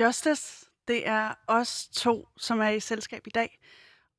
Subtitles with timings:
[0.00, 3.58] Justice, det er os to, som er i selskab i dag.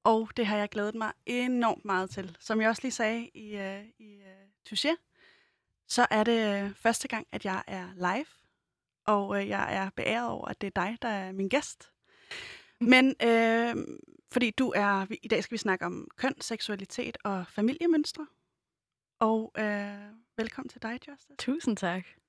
[0.04, 2.38] Og det har jeg glædet mig enormt meget til.
[2.40, 4.96] Som jeg også lige sagde i, uh, i uh, Touché,
[5.88, 8.26] så er det uh, første gang, at jeg er live.
[9.06, 11.92] Og uh, jeg er beæret over, at det er dig, der er min gæst.
[12.80, 13.84] Men uh,
[14.32, 18.28] fordi du er, i dag skal vi snakke om køn, seksualitet og familiemønstre.
[19.20, 21.36] Og uh, velkommen til dig, Justice.
[21.38, 22.23] Tusind tak.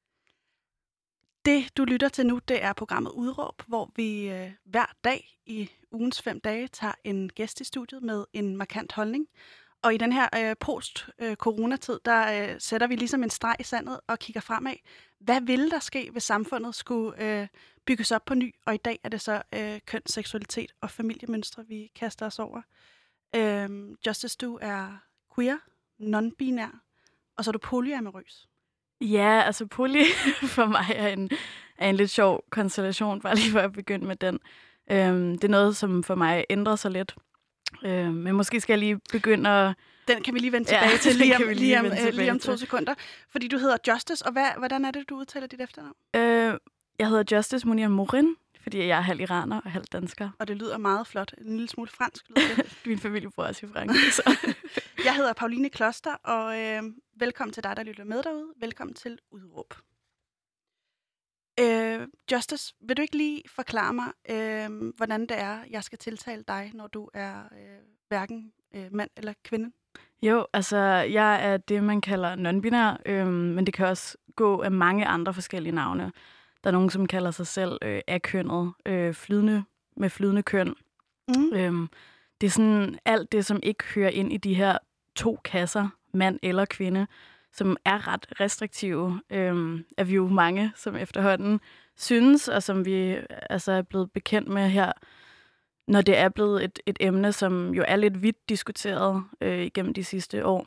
[1.45, 5.71] Det, du lytter til nu, det er programmet Udråb, hvor vi øh, hver dag i
[5.93, 9.29] ugens fem dage tager en gæst i studiet med en markant holdning.
[9.83, 13.62] Og i den her øh, post-coronatid, øh, der øh, sætter vi ligesom en streg i
[13.62, 14.75] sandet og kigger fremad.
[15.19, 17.49] Hvad ville der ske, hvis samfundet skulle øh,
[17.85, 18.55] bygges op på ny?
[18.66, 22.63] Og i dag er det så øh, køn, seksualitet og familiemønstre, vi kaster os over.
[23.37, 24.99] Øh, Justice, du er
[25.35, 25.59] queer,
[26.01, 26.80] non-binær,
[27.37, 28.49] og så er du polyamorøs.
[29.01, 30.05] Ja, altså poly
[30.57, 31.30] for mig er en,
[31.79, 34.39] er en lidt sjov konstellation, bare lige for at begynde med den.
[34.91, 37.15] Øhm, det er noget, som for mig ændrer sig lidt.
[37.85, 39.74] Øhm, men måske skal jeg lige begynde at...
[40.09, 42.30] Den kan vi lige vende tilbage ja, til lige om, lige, lige, om, øh, lige
[42.30, 42.95] om to sekunder.
[43.30, 45.95] Fordi du hedder Justice, og hvad, hvordan er det, du udtaler dit efternavn?
[46.16, 46.59] Øh,
[46.99, 50.30] jeg hedder Justice Munir Morin, fordi jeg er halv iraner og halv dansker.
[50.38, 51.34] Og det lyder meget flot.
[51.38, 52.79] En lille smule fransk lyder det.
[52.87, 54.54] Min familie bor også i Frankrig, så...
[55.06, 56.82] jeg hedder Pauline Kloster, og øh,
[57.16, 58.46] velkommen til dig, der lytter med derude.
[58.60, 59.74] Velkommen til Udråb.
[61.60, 66.44] Øh, Justice, vil du ikke lige forklare mig, øh, hvordan det er, jeg skal tiltale
[66.49, 67.78] dig, når du er øh,
[68.09, 69.71] hverken øh, mand eller kvinde?
[70.22, 70.78] Jo, altså
[71.10, 75.34] jeg er det, man kalder non-binær, øh, men det kan også gå af mange andre
[75.34, 76.12] forskellige navne.
[76.65, 79.65] Der er nogen, som kalder sig selv øh, akønnet, øh, flydende
[79.97, 80.75] med flydende køn.
[81.28, 81.53] Mm.
[81.54, 81.88] Øhm,
[82.41, 84.78] det er sådan alt det, som ikke hører ind i de her
[85.16, 87.06] to kasser, mand eller kvinde,
[87.53, 91.60] som er ret restriktive, øhm, er vi jo mange, som efterhånden
[91.97, 93.16] synes, og som vi
[93.50, 94.93] altså er blevet bekendt med her,
[95.88, 99.94] når det er blevet et, et emne, som jo er lidt vidt diskuteret øh, igennem
[99.94, 100.66] de sidste år.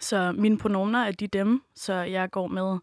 [0.00, 2.78] Så mine pronomer er de dem, så jeg går med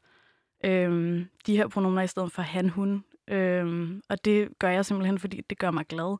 [0.63, 3.03] øhm, de her pronomer i stedet for han, hun.
[3.27, 6.17] Øhm, og det gør jeg simpelthen, fordi det gør mig glad.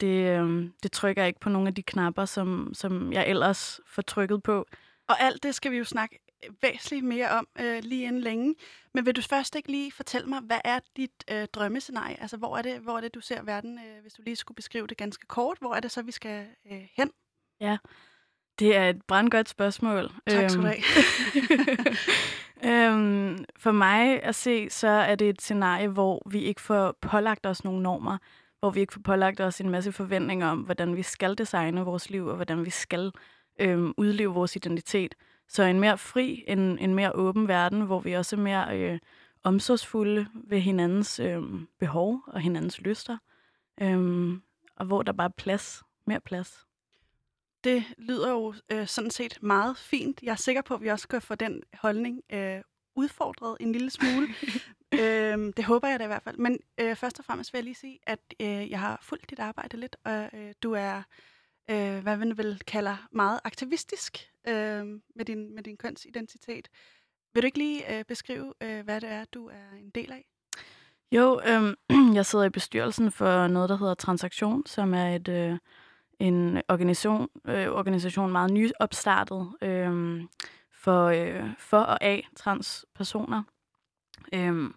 [0.00, 4.02] Det, øhm, det trykker ikke på nogle af de knapper, som, som jeg ellers får
[4.02, 4.66] trykket på.
[5.08, 6.18] Og alt det skal vi jo snakke
[6.62, 8.54] væsentligt mere om øh, lige inden længe.
[8.94, 12.20] Men vil du først ikke lige fortælle mig, hvad er dit øh, drømmescenarie?
[12.20, 14.56] Altså, hvor er, det, hvor er det, du ser verden, øh, hvis du lige skulle
[14.56, 15.58] beskrive det ganske kort?
[15.58, 17.10] Hvor er det så, vi skal øh, hen?
[17.60, 17.78] Ja,
[18.58, 20.10] det er et brandgodt spørgsmål.
[20.26, 20.76] Tak skal du øhm, have.
[22.94, 27.46] øhm, for mig at se, så er det et scenarie, hvor vi ikke får pålagt
[27.46, 28.18] os nogle normer,
[28.60, 32.10] hvor vi ikke får pålagt os en masse forventninger om, hvordan vi skal designe vores
[32.10, 33.12] liv, og hvordan vi skal
[33.60, 35.14] øhm, udleve vores identitet.
[35.48, 38.98] Så en mere fri, en, en mere åben verden, hvor vi også er mere øh,
[39.44, 41.42] omsorgsfulde ved hinandens øh,
[41.78, 43.16] behov og hinandens lyster.
[43.80, 44.42] Øhm,
[44.76, 46.65] og hvor der bare er plads, mere plads.
[47.64, 50.22] Det lyder jo øh, sådan set meget fint.
[50.22, 52.60] Jeg er sikker på, at vi også kan få den holdning øh,
[52.96, 54.28] udfordret en lille smule.
[55.00, 56.36] øh, det håber jeg da i hvert fald.
[56.36, 59.38] Men øh, først og fremmest vil jeg lige sige, at øh, jeg har fulgt dit
[59.38, 61.02] arbejde lidt, og øh, du er,
[61.70, 64.86] øh, hvad man vil kalde, meget aktivistisk øh,
[65.16, 66.68] med, din, med din kønsidentitet.
[67.34, 70.26] Vil du ikke lige øh, beskrive, øh, hvad det er, du er en del af?
[71.12, 71.76] Jo, øh,
[72.16, 75.28] jeg sidder i bestyrelsen for noget, der hedder Transaktion, som er et...
[75.28, 75.58] Øh,
[76.20, 80.20] en organisation, øh, organisation meget nyopstartet øh,
[80.72, 83.42] for, øh, for og af transpersoner.
[84.34, 84.70] Øh,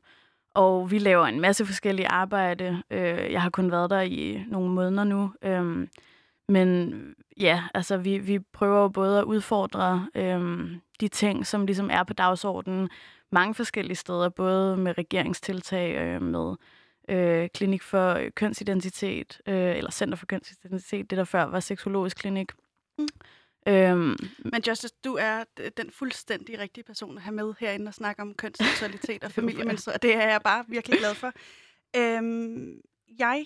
[0.53, 2.83] og vi laver en masse forskellige arbejde.
[2.89, 5.33] Øh, jeg har kun været der i nogle måneder nu.
[5.41, 5.87] Øh,
[6.49, 6.93] men
[7.39, 12.03] ja, altså vi, vi prøver jo både at udfordre øh, de ting, som ligesom er
[12.03, 12.89] på dagsordenen
[13.31, 16.55] mange forskellige steder, både med regeringstiltag, øh, med
[17.09, 22.51] øh, klinik for kønsidentitet, øh, eller Center for kønsidentitet, det der før var seksologisk klinik.
[22.97, 23.07] Mm.
[23.67, 25.43] Øhm, Men Justice, du er
[25.77, 30.01] den fuldstændig rigtige person at have med herinde og snakke om kønsseksualitet og familiemønstre, og
[30.01, 31.33] det er jeg bare virkelig glad for.
[31.95, 32.81] Øhm,
[33.19, 33.45] jeg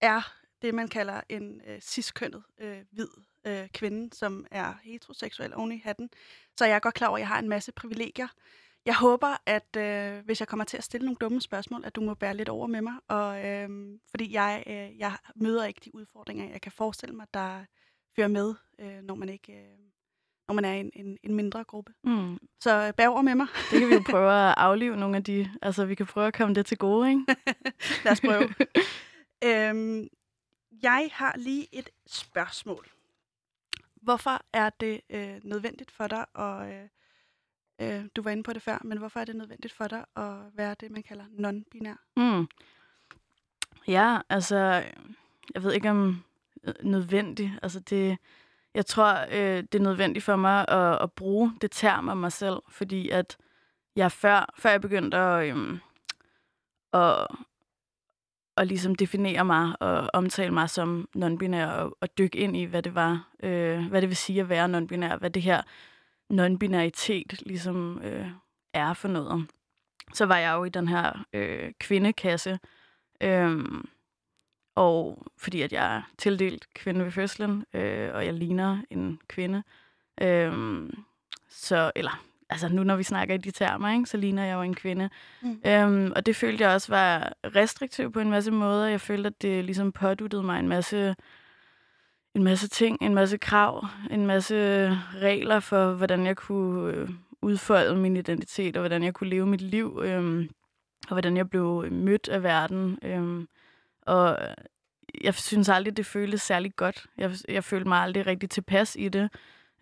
[0.00, 0.32] er
[0.62, 3.08] det, man kalder en øh, ciskønnet øh, hvid
[3.46, 6.10] øh, kvinde, som er heteroseksuel oven i hatten.
[6.58, 8.28] Så jeg er godt klar over, at jeg har en masse privilegier.
[8.86, 12.00] Jeg håber, at øh, hvis jeg kommer til at stille nogle dumme spørgsmål, at du
[12.00, 12.94] må bære lidt over med mig.
[13.08, 17.64] Og, øh, fordi jeg, øh, jeg møder ikke de udfordringer, jeg kan forestille mig, der
[18.16, 19.52] fører med, øh, når man ikke...
[19.52, 19.78] Øh,
[20.48, 21.92] når man er en, en, en mindre gruppe.
[22.04, 22.38] Mm.
[22.60, 23.46] Så bær over med mig.
[23.70, 25.50] Det kan vi jo prøve at aflive nogle af de...
[25.62, 27.24] Altså, vi kan prøve at komme det til gode, ikke?
[28.04, 28.54] Lad os prøve.
[29.68, 30.08] øhm,
[30.82, 32.88] jeg har lige et spørgsmål.
[34.02, 36.88] Hvorfor er det øh, nødvendigt for dig at øh,
[37.80, 40.34] Øh, du var inde på det før, men hvorfor er det nødvendigt for dig at
[40.54, 42.12] være det, man kalder non-binær?
[42.16, 42.48] Mm.
[43.88, 44.56] Ja, altså,
[45.54, 46.22] jeg ved ikke om
[46.64, 47.50] øh, nødvendigt.
[47.62, 48.18] Altså, det,
[48.74, 52.32] jeg tror, øh, det er nødvendigt for mig at, at bruge det term om mig
[52.32, 53.36] selv, fordi at
[53.96, 55.78] jeg før, før jeg begyndte at, øhm,
[56.92, 57.26] at,
[58.56, 62.82] at ligesom definere mig og omtale mig som non-binær og, og dykke ind i, hvad
[62.82, 65.62] det var, øh, hvad det vil sige at være non-binær, hvad det her
[66.40, 68.28] non-binaritet ligesom øh,
[68.72, 69.46] er for noget.
[70.12, 72.58] Så var jeg jo i den her øh, kvindekasse,
[73.20, 73.64] øh,
[74.74, 79.62] og fordi at jeg er tildelt kvinde ved fødslen, øh, og jeg ligner en kvinde.
[80.22, 80.52] Øh,
[81.48, 84.62] så, eller, altså nu når vi snakker i de termer, ikke, så ligner jeg jo
[84.62, 85.10] en kvinde.
[85.42, 85.60] Mm.
[85.66, 88.86] Øhm, og det følte jeg også var restriktivt på en masse måder.
[88.86, 91.16] Jeg følte, at det ligesom påduttede mig en masse,
[92.34, 97.08] en masse ting, en masse krav, en masse regler for, hvordan jeg kunne øh,
[97.42, 100.48] udfolde min identitet, og hvordan jeg kunne leve mit liv, øh,
[101.08, 102.98] og hvordan jeg blev mødt af verden.
[103.02, 103.46] Øh,
[104.02, 104.38] og
[105.20, 107.06] jeg synes aldrig, det føltes særlig godt.
[107.18, 109.28] Jeg, jeg følte mig aldrig rigtig tilpas i det.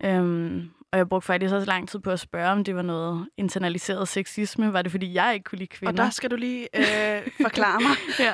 [0.03, 3.27] Øhm, og jeg brugte faktisk også lang tid på at spørge, om det var noget
[3.37, 4.73] internaliseret sexisme.
[4.73, 5.91] Var det, fordi jeg ikke kunne lide kvinder?
[5.91, 7.95] Og der skal du lige øh, forklare mig.
[8.25, 8.33] ja.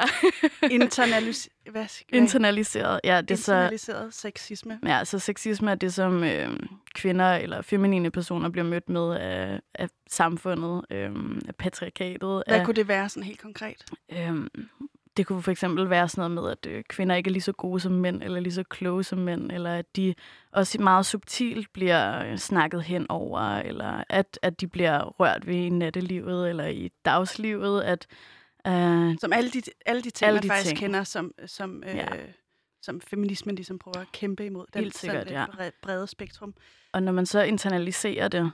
[0.71, 2.19] Internalis hvad, hvad?
[2.21, 3.21] Internaliseret, ja.
[3.21, 4.79] Det internaliseret så, sexisme.
[4.85, 6.59] Ja, så sexisme er det, som øh,
[6.95, 11.11] kvinder eller feminine personer bliver mødt med af, af samfundet, øh,
[11.47, 12.43] af patriarkatet.
[12.47, 13.85] Hvad af, kunne det være sådan helt konkret?
[14.11, 14.47] Øh,
[15.19, 17.51] det kunne for eksempel være sådan noget med, at øh, kvinder ikke er lige så
[17.51, 20.15] gode som mænd, eller lige så kloge som mænd, eller at de
[20.51, 25.55] også meget subtilt bliver øh, snakket hen over, eller at, at de bliver rørt ved
[25.55, 27.81] i nattelivet, eller i dagslivet.
[27.81, 28.07] At,
[28.67, 30.79] øh, som alle de, alle de ting, alle man de faktisk ting.
[30.79, 32.07] kender, som, som, øh, ja.
[32.81, 34.65] som feminismen ligesom prøver at kæmpe imod.
[34.73, 35.45] Den, Helt sikkert, ja.
[35.81, 36.53] brede spektrum.
[36.91, 38.51] Og når man så internaliserer det,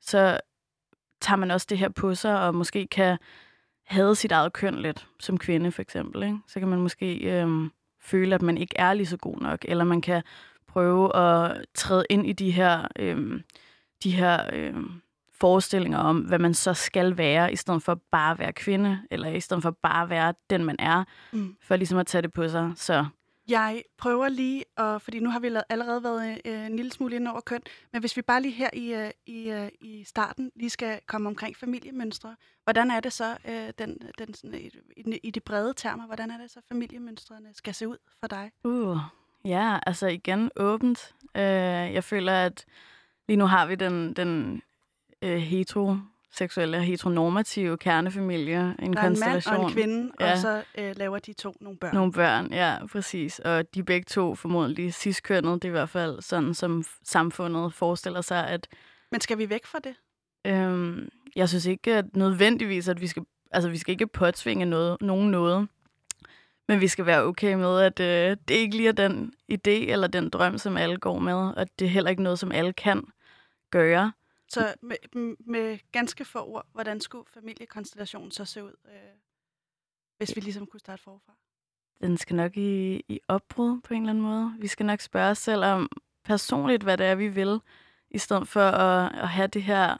[0.00, 0.40] så
[1.20, 3.18] tager man også det her på sig, og måske kan
[3.88, 6.38] havde sit eget køn lidt, som kvinde for eksempel, ikke?
[6.46, 7.70] så kan man måske øhm,
[8.00, 10.22] føle, at man ikke er lige så god nok, eller man kan
[10.68, 13.42] prøve at træde ind i de her, øhm,
[14.02, 14.90] de her øhm,
[15.40, 19.28] forestillinger om, hvad man så skal være, i stedet for bare at være kvinde, eller
[19.28, 21.56] i stedet for bare at være den, man er, mm.
[21.62, 22.72] for ligesom at tage det på sig.
[22.76, 23.06] Så
[23.48, 27.28] jeg prøver lige, at, fordi nu har vi allerede været øh, en lille smule ind
[27.28, 27.60] over køn,
[27.92, 31.28] men hvis vi bare lige her i, øh, i, øh, i starten lige skal komme
[31.28, 34.54] omkring familiemønstre, hvordan er det så, øh, den, den, sådan,
[34.96, 38.50] i, i de brede termer, hvordan er det så, familiemønstrene skal se ud for dig?
[38.64, 38.98] Uh,
[39.44, 41.14] ja, altså igen åbent.
[41.36, 41.42] Øh,
[41.94, 42.64] jeg føler, at
[43.28, 44.62] lige nu har vi den, den
[45.22, 45.96] øh, hetero
[46.32, 48.74] seksuelle heteronormative kernefamilie.
[48.78, 50.32] En der er en mand og en kvinde, ja.
[50.32, 51.94] og så øh, laver de to nogle børn.
[51.94, 53.38] Nogle børn, ja, præcis.
[53.38, 55.62] Og de begge to formodentlig ciskønnet.
[55.62, 58.68] Det er i hvert fald sådan, som samfundet forestiller sig, at...
[59.12, 59.94] Men skal vi væk fra det?
[60.46, 63.22] Øhm, jeg synes ikke at nødvendigvis, at vi skal...
[63.50, 65.68] Altså, vi skal ikke påtvinge noget, nogen noget.
[66.68, 70.06] Men vi skal være okay med, at øh, det ikke lige er den idé eller
[70.06, 71.34] den drøm, som alle går med.
[71.34, 73.04] Og det er heller ikke noget, som alle kan
[73.70, 74.12] gøre.
[74.48, 74.96] Så med,
[75.46, 78.92] med ganske få ord, hvordan skulle familiekonstellationen så se ud, øh,
[80.16, 81.32] hvis vi ligesom kunne starte forfra?
[82.00, 84.54] Den skal nok i, i opbrud på en eller anden måde.
[84.58, 85.88] Vi skal nok spørge os selv om
[86.24, 87.60] personligt, hvad det er, vi vil,
[88.10, 89.96] i stedet for at, at have det her,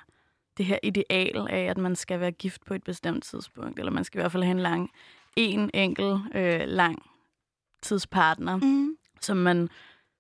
[0.56, 4.05] det her ideal af, at man skal være gift på et bestemt tidspunkt, eller man
[4.05, 4.91] skal i hvert fald have en lang,
[5.37, 7.03] en enkel, øh, lang
[7.82, 8.96] tidspartner, mm.
[9.20, 9.69] som man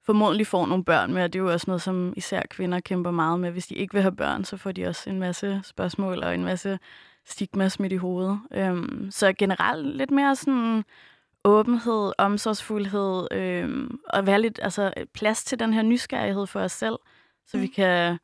[0.08, 3.10] formodentlig får nogle børn med, og det er jo også noget, som især kvinder kæmper
[3.10, 3.50] meget med.
[3.50, 6.44] Hvis de ikke vil have børn, så får de også en masse spørgsmål og en
[6.44, 6.78] masse
[7.26, 8.40] stigma smidt i hovedet.
[8.52, 10.84] Øhm, så generelt lidt mere sådan
[11.44, 16.96] åbenhed, omsorgsfuldhed, øhm, og være lidt altså, plads til den her nysgerrighed for os selv,
[17.46, 17.62] så mm.
[17.62, 18.18] vi kan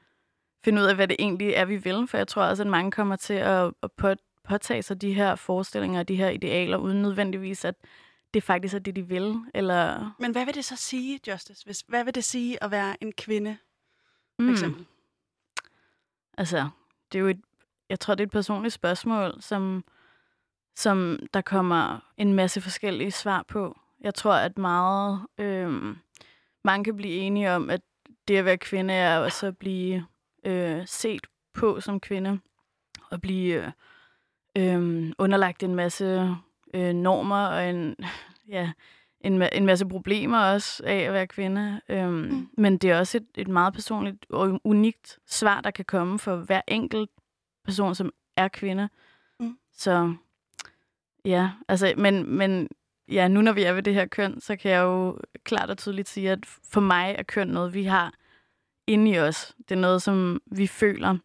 [0.64, 2.06] finde ud af, hvad det egentlig er, vi vil.
[2.08, 6.00] For jeg tror også, at mange kommer til at, at påtage sig de her forestillinger
[6.00, 7.74] og de her idealer, uden nødvendigvis at
[8.34, 9.40] det faktisk er det, de vil.
[9.54, 10.14] Eller...
[10.18, 11.64] Men hvad vil det så sige, Justice?
[11.64, 13.56] Hvis, hvad vil det sige at være en kvinde,
[14.36, 14.50] for mm.
[14.50, 14.86] eksempel?
[16.38, 16.68] Altså,
[17.12, 17.40] det er jo et,
[17.88, 19.84] jeg tror, det er et personligt spørgsmål, som,
[20.76, 23.78] som der kommer en masse forskellige svar på.
[24.00, 25.96] Jeg tror, at meget, øh,
[26.64, 27.80] mange kan blive enige om, at
[28.28, 30.06] det at være kvinde er også at blive
[30.44, 32.40] øh, set på som kvinde,
[33.10, 33.72] og blive
[34.56, 36.36] øh, øh, underlagt en masse
[36.74, 37.96] øh, normer og en,
[38.48, 38.72] ja,
[39.20, 41.80] en, en masse problemer også af at være kvinde.
[41.88, 42.48] Øhm, mm.
[42.56, 46.36] Men det er også et, et meget personligt og unikt svar, der kan komme for
[46.36, 47.10] hver enkelt
[47.64, 48.88] person, som er kvinde.
[49.40, 49.58] Mm.
[49.72, 50.14] Så
[51.24, 52.68] ja, altså, men, men
[53.08, 55.78] ja, nu når vi er ved det her køn, så kan jeg jo klart og
[55.78, 58.12] tydeligt sige, at for mig er køn noget, vi har
[58.86, 59.54] inde i os.
[59.68, 61.18] Det er noget, som vi føler.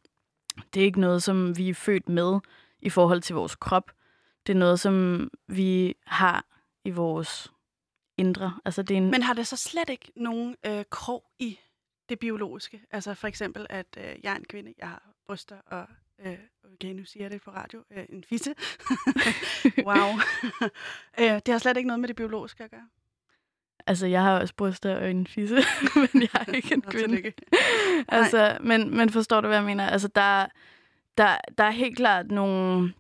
[0.74, 2.39] Det er ikke noget, som vi er født med
[2.82, 3.91] i forhold til vores krop.
[4.50, 6.46] Det er noget, som vi har
[6.86, 7.53] i vores
[8.18, 8.60] indre.
[8.65, 9.12] Altså, det er en...
[9.12, 11.60] Men har det så slet ikke nogen øh, krog i
[12.10, 12.82] det biologiske?
[12.91, 15.86] Altså for eksempel, at øh, jeg er en kvinde, jeg har bryster og
[16.25, 16.38] øh,
[16.74, 18.56] okay, nu siger jeg det på radio, øh, en fisse.
[19.89, 20.10] wow.
[21.20, 22.88] øh, det har slet ikke noget med det biologiske at gøre.
[23.88, 25.56] Altså, jeg har også bryster og en fisse,
[25.96, 27.32] men jeg er ikke en kvinde.
[28.08, 29.88] altså, men, men forstår du, hvad jeg mener?
[29.88, 30.48] Altså, der,
[31.18, 32.94] der, der er helt klart nogle,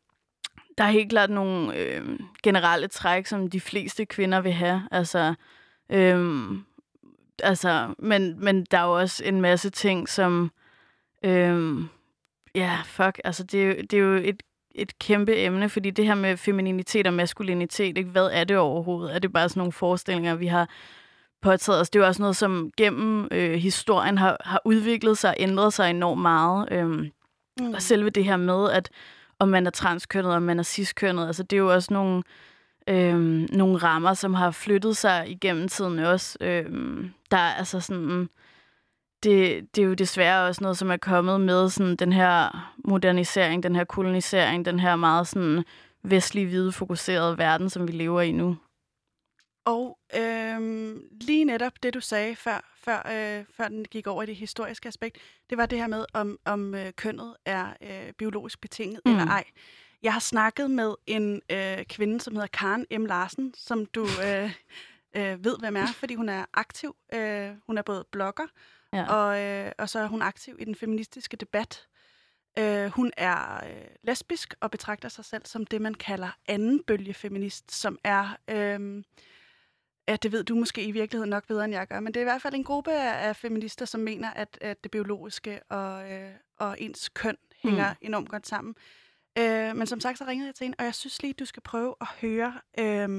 [0.79, 4.87] der er helt klart nogle øh, generelle træk, som de fleste kvinder vil have.
[4.91, 5.33] Altså,
[5.89, 6.51] øh,
[7.43, 10.51] altså men, men der er jo også en masse ting, som...
[11.25, 11.81] Øh,
[12.55, 14.43] ja, fuck, altså det er jo, det er jo et,
[14.75, 18.09] et kæmpe emne, fordi det her med femininitet og maskulinitet, ikke?
[18.09, 19.15] hvad er det overhovedet?
[19.15, 20.69] Er det bare sådan nogle forestillinger, vi har
[21.41, 21.89] påtaget os?
[21.89, 25.73] Det er jo også noget, som gennem øh, historien har, har udviklet sig og ændret
[25.73, 26.67] sig enormt meget.
[26.71, 27.11] Øhm,
[27.59, 27.73] mm.
[27.73, 28.89] Og selve det her med, at
[29.39, 32.23] om man er transkønnet, om man er ciskønnet, altså det er jo også nogle,
[32.87, 36.37] øhm, nogle rammer, som har flyttet sig igennem tiden også.
[36.41, 38.29] Øhm, der er altså sådan
[39.23, 43.63] det, det er jo desværre også noget, som er kommet med sådan den her modernisering,
[43.63, 45.63] den her kolonisering, den her meget sådan
[46.03, 48.57] vestlig hvide fokuserede verden, som vi lever i nu.
[49.65, 54.25] Og øhm, lige netop det, du sagde før, før, øh, før den gik over i
[54.25, 55.17] det historiske aspekt,
[55.49, 59.11] det var det her med, om, om øh, kønnet er øh, biologisk betinget mm.
[59.11, 59.43] eller ej.
[60.03, 63.05] Jeg har snakket med en øh, kvinde, som hedder Karen M.
[63.05, 64.53] Larsen, som du øh,
[65.15, 66.95] øh, ved, hvem er, fordi hun er aktiv.
[67.13, 68.47] Øh, hun er både blogger,
[68.93, 69.13] Ja.
[69.13, 71.87] Og, øh, og så er hun aktiv i den feministiske debat.
[72.59, 77.13] Øh, hun er øh, lesbisk og betragter sig selv som det, man kalder anden bølge
[77.13, 78.37] feminist, som er...
[78.47, 79.03] Øh,
[80.09, 82.21] Ja, det ved du måske i virkeligheden nok bedre, end jeg gør, men det er
[82.21, 86.31] i hvert fald en gruppe af, feminister, som mener, at, at det biologiske og, øh,
[86.57, 87.97] og ens køn hænger mm.
[88.01, 88.75] enormt godt sammen.
[89.37, 91.63] Øh, men som sagt, så ringede jeg til hende, og jeg synes lige, du skal
[91.63, 93.09] prøve at høre, øh,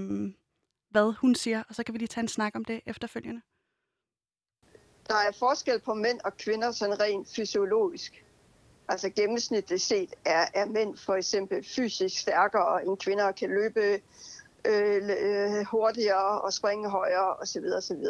[0.90, 3.40] hvad hun siger, og så kan vi lige tage en snak om det efterfølgende
[5.10, 8.24] der er forskel på mænd og kvinder sådan rent fysiologisk.
[8.88, 14.00] Altså gennemsnitligt set er, er mænd for eksempel fysisk stærkere end kvinder kan løbe
[14.64, 17.64] øh, øh, hurtigere og springe højere osv.
[17.76, 18.04] osv.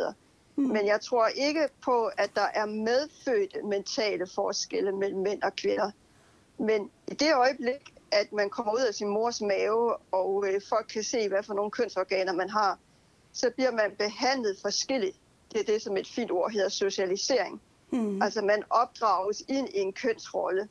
[0.57, 0.63] Mm.
[0.63, 5.91] Men jeg tror ikke på, at der er medfødte mentale forskelle mellem mænd og kvinder.
[6.59, 10.87] Men i det øjeblik, at man kommer ud af sin mors mave, og øh, folk
[10.93, 12.79] kan se, hvad for nogle kønsorganer man har,
[13.33, 15.17] så bliver man behandlet forskelligt
[15.53, 17.61] det er det, som et fint ord hedder socialisering.
[17.91, 18.23] Mm.
[18.23, 20.69] Altså man opdrages ind i en kønsrolle.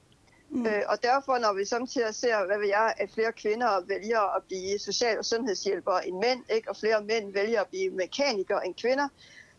[0.49, 0.65] Mm.
[0.65, 4.43] Øh, og derfor, når vi samtidig ser, hvad vil jeg, at flere kvinder vælger at
[4.43, 6.69] blive social- og sundhedshjælpere end mænd, ikke?
[6.69, 9.07] og flere mænd vælger at blive mekanikere end kvinder,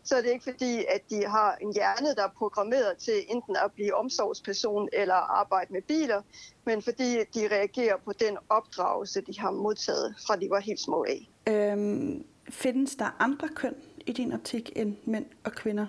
[0.02, 3.56] så er det ikke fordi, at de har en hjerne, der er programmeret til enten
[3.56, 6.22] at blive omsorgsperson eller arbejde med biler,
[6.64, 11.04] men fordi de reagerer på den opdragelse, de har modtaget fra de var helt små
[11.04, 11.30] af.
[11.46, 13.74] Øhm, findes der andre køn
[14.06, 15.86] i din optik end mænd og kvinder?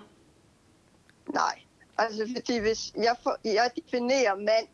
[1.32, 1.60] Nej,
[1.98, 4.66] altså fordi hvis jeg, for, jeg definerer mand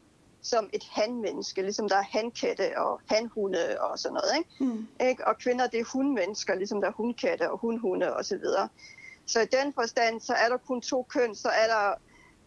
[0.43, 4.65] som et handmenneske, ligesom der er handkatte og handhunde og sådan noget, ikke?
[4.65, 4.87] Mm.
[5.09, 5.27] ikke?
[5.27, 8.69] Og kvinder, det er hundmennesker, ligesom der er hundkatte og hundhunde og så videre.
[9.27, 11.95] Så i den forstand, så er der kun to køn, så er der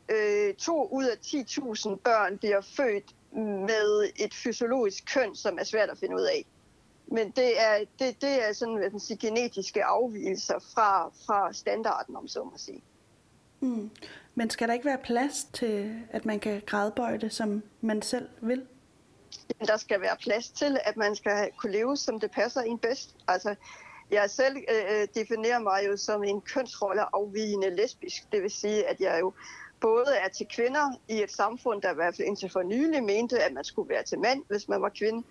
[0.10, 3.15] øh, to ud af 10.000 børn bliver født
[3.67, 6.45] med et fysiologisk køn, som er svært at finde ud af.
[7.07, 12.15] Men det er, det, det er sådan, hvad man sige, genetiske afvielser fra, fra standarden,
[12.15, 12.83] om så må sige.
[13.61, 13.89] Mm.
[14.35, 18.29] Men skal der ikke være plads til, at man kan gradbøje det, som man selv
[18.41, 18.65] vil?
[19.49, 22.77] Jamen, der skal være plads til, at man skal kunne leve, som det passer en
[22.77, 23.15] bedst.
[23.27, 23.55] Altså,
[24.11, 28.31] jeg selv øh, definerer mig jo som en kønsrolle afvigende lesbisk.
[28.31, 29.33] Det vil sige, at jeg jo
[29.81, 33.39] både er til kvinder i et samfund, der i hvert fald indtil for nylig mente,
[33.39, 35.23] at man skulle være til mand, hvis man var kvinde.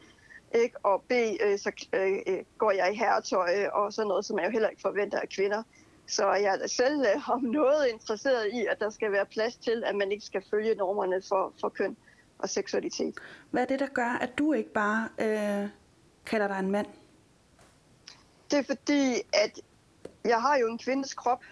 [0.54, 0.76] Ikke?
[0.82, 4.46] Og B, øh, så øh, øh, går jeg i herretøj og sådan noget, som jeg
[4.46, 5.62] jo heller ikke forventer af kvinder.
[6.10, 9.84] Så jeg er selv øh, om noget interesseret i, at der skal være plads til,
[9.86, 11.96] at man ikke skal følge normerne for, for køn
[12.38, 13.14] og seksualitet.
[13.50, 15.68] Hvad er det, der gør, at du ikke bare øh,
[16.26, 16.86] kalder dig en mand?
[18.50, 19.60] Det er fordi, at
[20.24, 21.42] jeg har jo en kvindes krop,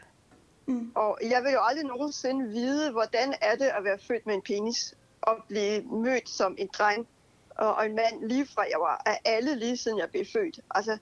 [0.67, 0.93] mm.
[0.95, 4.43] og jeg vil jo aldrig nogensinde vide, hvordan er det at være født med en
[4.43, 7.09] penis og blive mødt som en dreng
[7.57, 10.61] og en mand lige fra jeg var af alle lige siden jeg blev født.
[10.71, 10.99] Altså,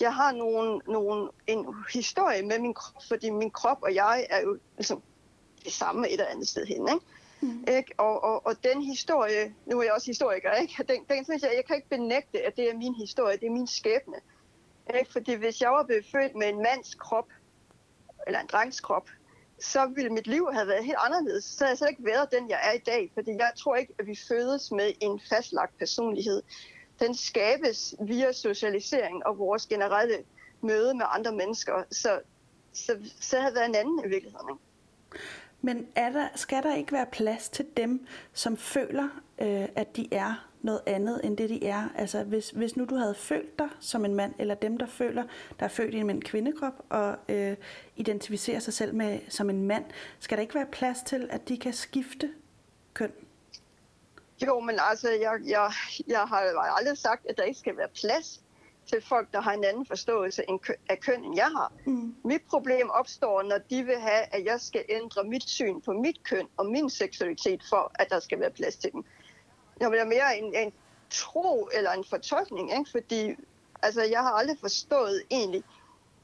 [0.00, 4.40] jeg har nogle, nogle, en historie med min krop, fordi min krop og jeg er
[4.40, 5.02] jo ligesom
[5.64, 7.06] det samme et eller andet sted hen, ikke?
[7.40, 7.64] Mm.
[7.68, 7.92] Ikke?
[7.98, 10.84] Og, og, og den historie, nu er jeg også historiker, ikke?
[10.88, 13.50] Den, den synes jeg, jeg kan ikke benægte, at det er min historie, det er
[13.50, 14.16] min skæbne.
[14.98, 15.12] Ikke?
[15.12, 17.28] Fordi hvis jeg var blevet født med en mands krop,
[18.26, 19.08] eller en drengs krop,
[19.58, 21.44] så ville mit liv have været helt anderledes.
[21.44, 23.10] Så havde jeg slet ikke været den, jeg er i dag.
[23.14, 26.42] Fordi jeg tror ikke, at vi fødes med en fastlagt personlighed.
[27.00, 30.24] Den skabes via socialisering og vores generelle
[30.60, 31.82] møde med andre mennesker.
[31.90, 32.20] Så,
[32.72, 34.48] så, så havde været en anden i virkeligheden.
[34.50, 34.62] Ikke?
[35.64, 39.08] Men er der, skal der ikke være plads til dem, som føler,
[39.38, 41.88] øh, at de er noget andet end det, de er?
[41.94, 45.24] Altså hvis, hvis nu du havde følt dig som en mand, eller dem, der føler,
[45.58, 47.56] der er født i en kvindekrop og øh,
[47.96, 49.84] identificerer sig selv med som en mand,
[50.20, 52.30] skal der ikke være plads til, at de kan skifte
[52.94, 53.12] køn?
[54.46, 55.72] Jo, men altså, jeg, jeg,
[56.06, 56.36] jeg har
[56.78, 58.40] aldrig sagt, at der ikke skal være plads
[58.86, 60.42] til folk, der har en anden forståelse
[60.88, 61.72] af køn, end jeg har.
[61.86, 62.14] Mm.
[62.24, 66.24] Mit problem opstår, når de vil have, at jeg skal ændre mit syn på mit
[66.24, 69.04] køn og min seksualitet, for at der skal være plads til dem.
[69.80, 70.72] Jeg vil mere en, en
[71.10, 72.90] tro eller en fortolkning, ikke?
[72.90, 73.34] fordi
[73.82, 75.62] altså, jeg har aldrig forstået egentlig,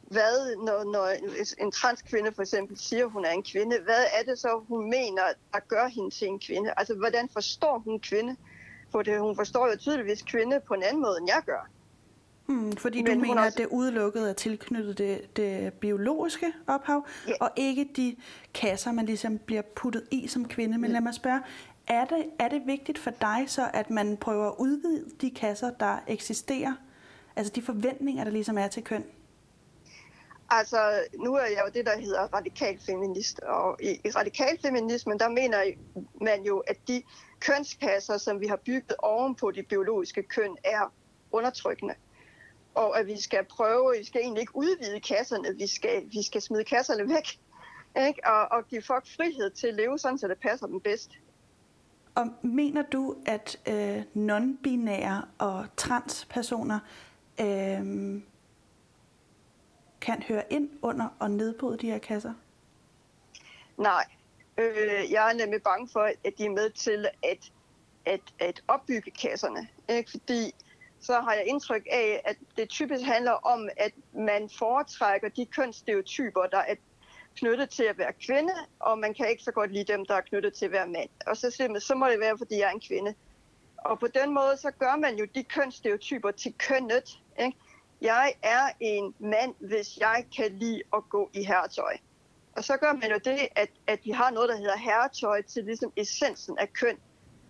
[0.00, 1.06] hvad, når, når
[1.64, 4.90] en transkvinde for eksempel siger, at hun er en kvinde, hvad er det så, hun
[4.90, 5.22] mener,
[5.52, 6.74] der gør hende til en kvinde?
[6.76, 8.36] Altså, hvordan forstår hun kvinde?
[8.90, 11.70] For det, hun forstår jo tydeligvis kvinde på en anden måde, end jeg gør.
[12.46, 13.46] Mm, fordi Men du mener, også...
[13.46, 17.32] at det udelukket er tilknyttet det, det biologiske ophav, ja.
[17.40, 18.16] og ikke de
[18.54, 20.78] kasser, man ligesom bliver puttet i som kvinde.
[20.78, 20.92] Men ja.
[20.92, 21.40] lad mig spørge,
[21.86, 25.70] er det, er det vigtigt for dig så, at man prøver at udvide de kasser,
[25.70, 26.72] der eksisterer?
[27.36, 29.04] Altså de forventninger, der ligesom er til køn?
[30.50, 35.18] Altså, nu er jeg jo det, der hedder radikal feminist, og i, i radikal feminismen,
[35.18, 35.58] der mener
[36.20, 37.02] man jo, at de
[37.40, 40.92] kønskasser, som vi har bygget ovenpå de biologiske køn, er
[41.32, 41.94] undertrykkende.
[42.74, 46.42] Og at vi skal prøve, vi skal egentlig ikke udvide kasserne, vi skal, vi skal
[46.42, 47.38] smide kasserne væk,
[48.06, 48.20] ikke?
[48.24, 51.10] Og, og give folk frihed til at leve sådan, så det passer dem bedst.
[52.14, 56.78] Og mener du, at øh, non-binære og transpersoner
[57.40, 58.20] øh,
[60.00, 62.32] kan høre ind under og nedbryde de her kasser?
[63.76, 64.04] Nej.
[64.58, 67.52] Øh, jeg er nemlig bange for, at de er med til at,
[68.06, 69.68] at, at opbygge kasserne.
[69.88, 70.10] Ikke?
[70.10, 70.54] Fordi
[71.00, 76.46] så har jeg indtryk af, at det typisk handler om, at man foretrækker de kønsstereotyper,
[76.46, 76.74] der er
[77.36, 80.20] knyttet til at være kvinde, og man kan ikke så godt lide dem, der er
[80.20, 81.08] knyttet til at være mand.
[81.26, 83.14] Og så simpelthen, så må det være, fordi jeg er en kvinde.
[83.76, 87.18] Og på den måde, så gør man jo de kønsstereotyper til kønnet.
[87.40, 87.56] Ikke?
[88.00, 91.96] Jeg er en mand, hvis jeg kan lide at gå i herretøj.
[92.56, 95.64] Og så gør man jo det, at, at vi har noget, der hedder herretøj til
[95.64, 96.96] ligesom essensen af køn.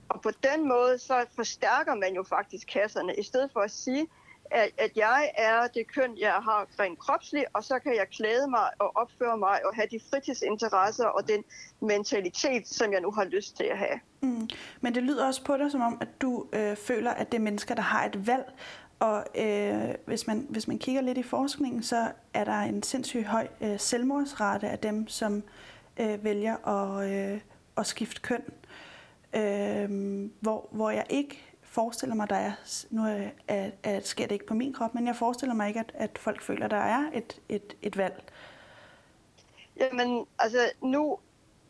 [0.09, 4.07] Og på den måde, så forstærker man jo faktisk kasserne, i stedet for at sige,
[4.51, 8.51] at, at jeg er det køn, jeg har rent kropsligt, og så kan jeg klæde
[8.51, 11.45] mig og opføre mig og have de fritidsinteresser og den
[11.81, 14.01] mentalitet, som jeg nu har lyst til at have.
[14.21, 14.49] Mm.
[14.81, 17.43] Men det lyder også på dig som om, at du øh, føler, at det er
[17.43, 18.53] mennesker, der har et valg,
[19.01, 23.27] og øh, hvis, man, hvis man kigger lidt i forskningen, så er der en sindssygt
[23.27, 25.43] høj øh, selvmordsrate af dem, som
[26.01, 27.41] øh, vælger at, øh,
[27.77, 28.43] at skifte køn.
[29.35, 32.53] Øh, hvor, hvor jeg ikke forestiller mig, der er,
[32.91, 35.81] nu er, at, at sker det ikke på min krop, men jeg forestiller mig ikke,
[35.81, 38.23] at, at folk føler, at der er et, et, et valg.
[39.77, 41.19] Jamen, altså nu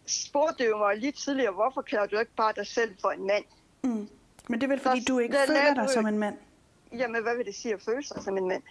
[0.06, 3.44] spurgte du mig lige tidligere, hvorfor kalder du ikke bare dig selv for en mand?
[3.82, 4.08] Mm.
[4.48, 6.36] Men det er vel, fordi så, du ikke føler dig som en mand?
[6.92, 8.62] Jamen hvad vil det sige at føle sig som en mand?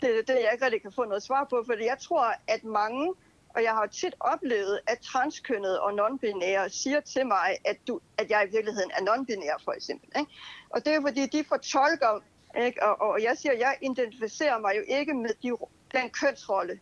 [0.00, 2.64] Det er det, jeg ikke rigtig kan få noget svar på, for jeg tror, at
[2.64, 3.14] mange,
[3.48, 8.30] og jeg har tit oplevet, at transkønnede og non-binære siger til mig, at, du, at
[8.30, 10.08] jeg i virkeligheden er non-binær, for eksempel.
[10.18, 10.32] Ikke?
[10.70, 12.22] Og det er fordi, de fortolker,
[12.58, 12.82] ikke?
[12.82, 15.56] Og, og jeg siger, at jeg identificerer mig jo ikke med de,
[15.92, 16.80] den kønsrolle,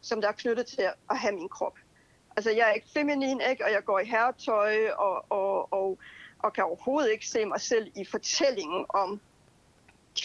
[0.00, 1.78] som der er knyttet til at have min krop.
[2.36, 3.64] Altså, jeg er ikke feminin, ikke?
[3.64, 5.98] og jeg går i herretøj, og, og, og
[6.42, 9.20] og kan overhovedet ikke se mig selv i fortællingen om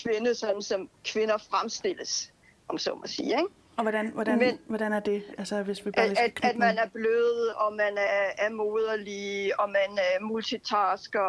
[0.04, 2.32] kvinde, sådan som kvinder fremstilles,
[2.68, 3.30] om så må sige.
[3.30, 3.48] Ikke?
[3.78, 5.24] Og hvordan, hvordan, Men, hvordan er det?
[5.38, 9.60] Altså, hvis vi bare at, at, at man er blød, og man er, er moderlig,
[9.60, 11.20] og man er multitasker,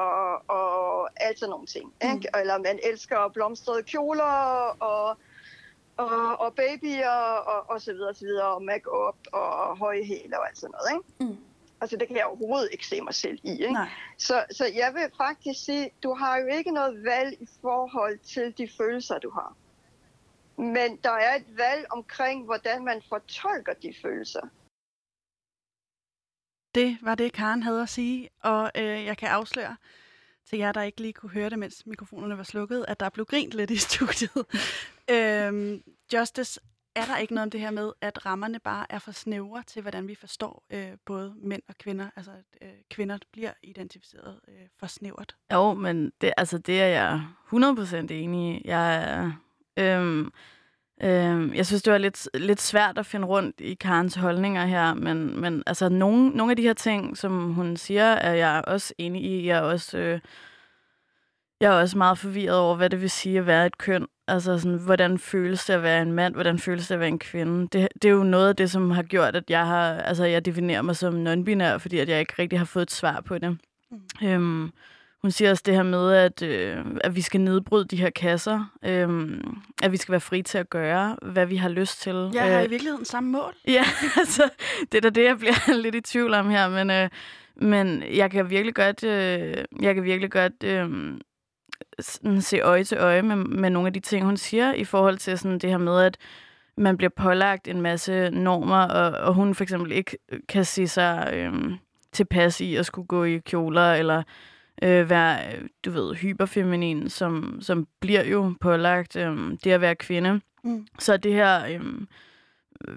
[0.50, 1.92] og alt sådan nogle ting.
[2.02, 2.14] Mm.
[2.14, 2.28] Ikke?
[2.40, 4.22] Eller man elsker blomstrede kjoler,
[4.80, 5.16] og,
[5.96, 7.18] og, og babyer,
[7.52, 10.74] og, og så videre, og så videre, og make-up, og høje hæle, og alt sådan
[10.74, 11.02] noget.
[11.20, 11.32] Ikke?
[11.32, 11.38] Mm.
[11.80, 13.50] Altså det kan jeg overhovedet ikke se mig selv i.
[13.50, 13.72] Ikke?
[13.72, 13.88] Nej.
[14.18, 18.58] Så, så jeg vil faktisk sige, du har jo ikke noget valg i forhold til
[18.58, 19.56] de følelser, du har.
[20.62, 24.48] Men der er et valg omkring, hvordan man fortolker de følelser.
[26.74, 29.76] Det var det, Karen havde at sige, og øh, jeg kan afsløre
[30.46, 33.26] til jer, der ikke lige kunne høre det, mens mikrofonerne var slukket, at der blev
[33.26, 34.46] grint lidt i studiet.
[35.14, 36.60] øhm, Justice,
[36.96, 39.82] er der ikke noget om det her med, at rammerne bare er for snævre til,
[39.82, 42.10] hvordan vi forstår øh, både mænd og kvinder?
[42.16, 45.36] Altså, at øh, kvinder bliver identificeret øh, for snævert.
[45.52, 48.68] Jo, men det, altså, det er jeg 100% enig i.
[48.68, 49.32] Jeg.
[49.76, 50.26] Øh,
[51.02, 54.94] øh, jeg synes, det var lidt, lidt svært at finde rundt i Karens holdninger her,
[54.94, 58.94] men, men altså, nogle, nogle af de her ting, som hun siger, er jeg også
[58.98, 59.46] enig i.
[59.46, 59.98] Jeg er også...
[59.98, 60.20] Øh,
[61.60, 64.06] jeg er også meget forvirret over, hvad det vil sige at være et køn.
[64.28, 66.34] Altså, sådan, hvordan føles det at være en mand?
[66.34, 67.68] Hvordan føles det at være en kvinde?
[67.72, 70.44] Det, det er jo noget af det, som har gjort, at jeg har, altså, jeg
[70.44, 73.58] definerer mig som non-binær, fordi at jeg ikke rigtig har fået et svar på det.
[73.90, 74.28] Mm.
[74.28, 74.70] Øhm,
[75.22, 78.72] hun siger også det her med, at, øh, at vi skal nedbryde de her kasser.
[78.84, 79.40] Øh,
[79.82, 82.30] at vi skal være fri til at gøre, hvad vi har lyst til.
[82.34, 83.54] Jeg har øh, i virkeligheden samme mål.
[83.68, 83.84] Ja,
[84.20, 84.48] altså,
[84.92, 86.68] det er da det, jeg bliver lidt i tvivl om her.
[86.68, 87.08] Men, øh,
[87.56, 91.18] men jeg kan virkelig godt, øh, jeg kan virkelig godt øh,
[92.00, 95.18] sådan, se øje til øje med, med nogle af de ting, hun siger, i forhold
[95.18, 96.16] til sådan, det her med, at
[96.76, 101.30] man bliver pålagt en masse normer, og, og hun for eksempel ikke kan se sig
[101.34, 101.72] øh,
[102.12, 104.22] tilpas i at skulle gå i kjoler, eller
[104.82, 105.38] øh, være,
[105.84, 110.40] du ved, hyperfeminin, som, som bliver jo pålagt øh, det at være kvinde.
[110.64, 110.86] Mm.
[110.98, 111.80] Så det her, øh,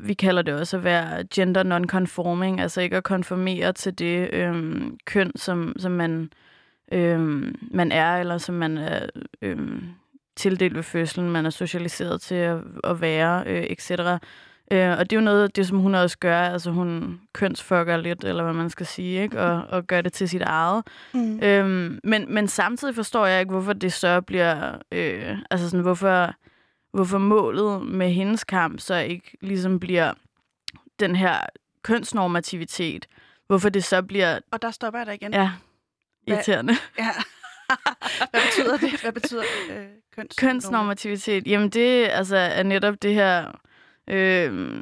[0.08, 4.84] vi kalder det også at være gender non-conforming, altså ikke at konformere til det øh,
[5.06, 6.28] køn, som, som man, øh,
[7.72, 9.06] man er, eller som man er
[9.42, 9.82] øh,
[10.36, 13.92] tildelt ved fødslen, man er socialiseret til at, at være, øh, etc.,
[14.72, 16.42] Øh, og det er jo noget af det, som hun også gør.
[16.42, 19.42] Altså hun kønsfucker lidt, eller hvad man skal sige, ikke?
[19.42, 20.88] Og, og gør det til sit eget.
[21.14, 21.40] Mm.
[21.44, 24.78] Øhm, men, men samtidig forstår jeg ikke, hvorfor det så bliver...
[24.92, 26.34] Øh, altså sådan, hvorfor,
[26.92, 30.14] hvorfor målet med hendes kamp så ikke ligesom bliver
[31.00, 31.38] den her
[31.84, 33.08] kønsnormativitet.
[33.48, 34.40] Hvorfor det så bliver...
[34.52, 35.34] Og der stopper jeg dig igen.
[35.34, 35.52] Ja,
[36.30, 36.74] irriterende.
[37.00, 37.10] Ja.
[38.32, 39.02] Hvad betyder det?
[39.02, 39.76] Hvad betyder øh,
[40.16, 40.38] kønsnormativitet?
[40.38, 43.52] Kønsnormativitet, jamen det altså, er netop det her
[44.10, 44.80] Øh,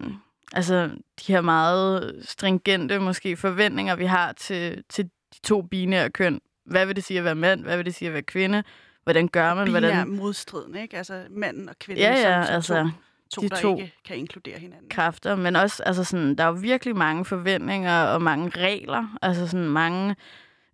[0.53, 0.89] altså
[1.27, 6.41] de her meget stringente måske forventninger, vi har til, til de to binære køn.
[6.65, 7.63] Hvad vil det sige at være mand?
[7.63, 8.63] Hvad vil det sige at være kvinde?
[9.03, 9.65] Hvordan gør man?
[9.65, 10.09] Binær hvordan...
[10.09, 10.97] modstridende, ikke?
[10.97, 12.91] Altså manden og kvinden, ja, ja, som, som altså,
[13.31, 14.89] to, to, de der to ikke kan inkludere hinanden.
[14.89, 19.47] Kræfter, men også, altså sådan, der er jo virkelig mange forventninger og mange regler, altså
[19.47, 20.15] sådan mange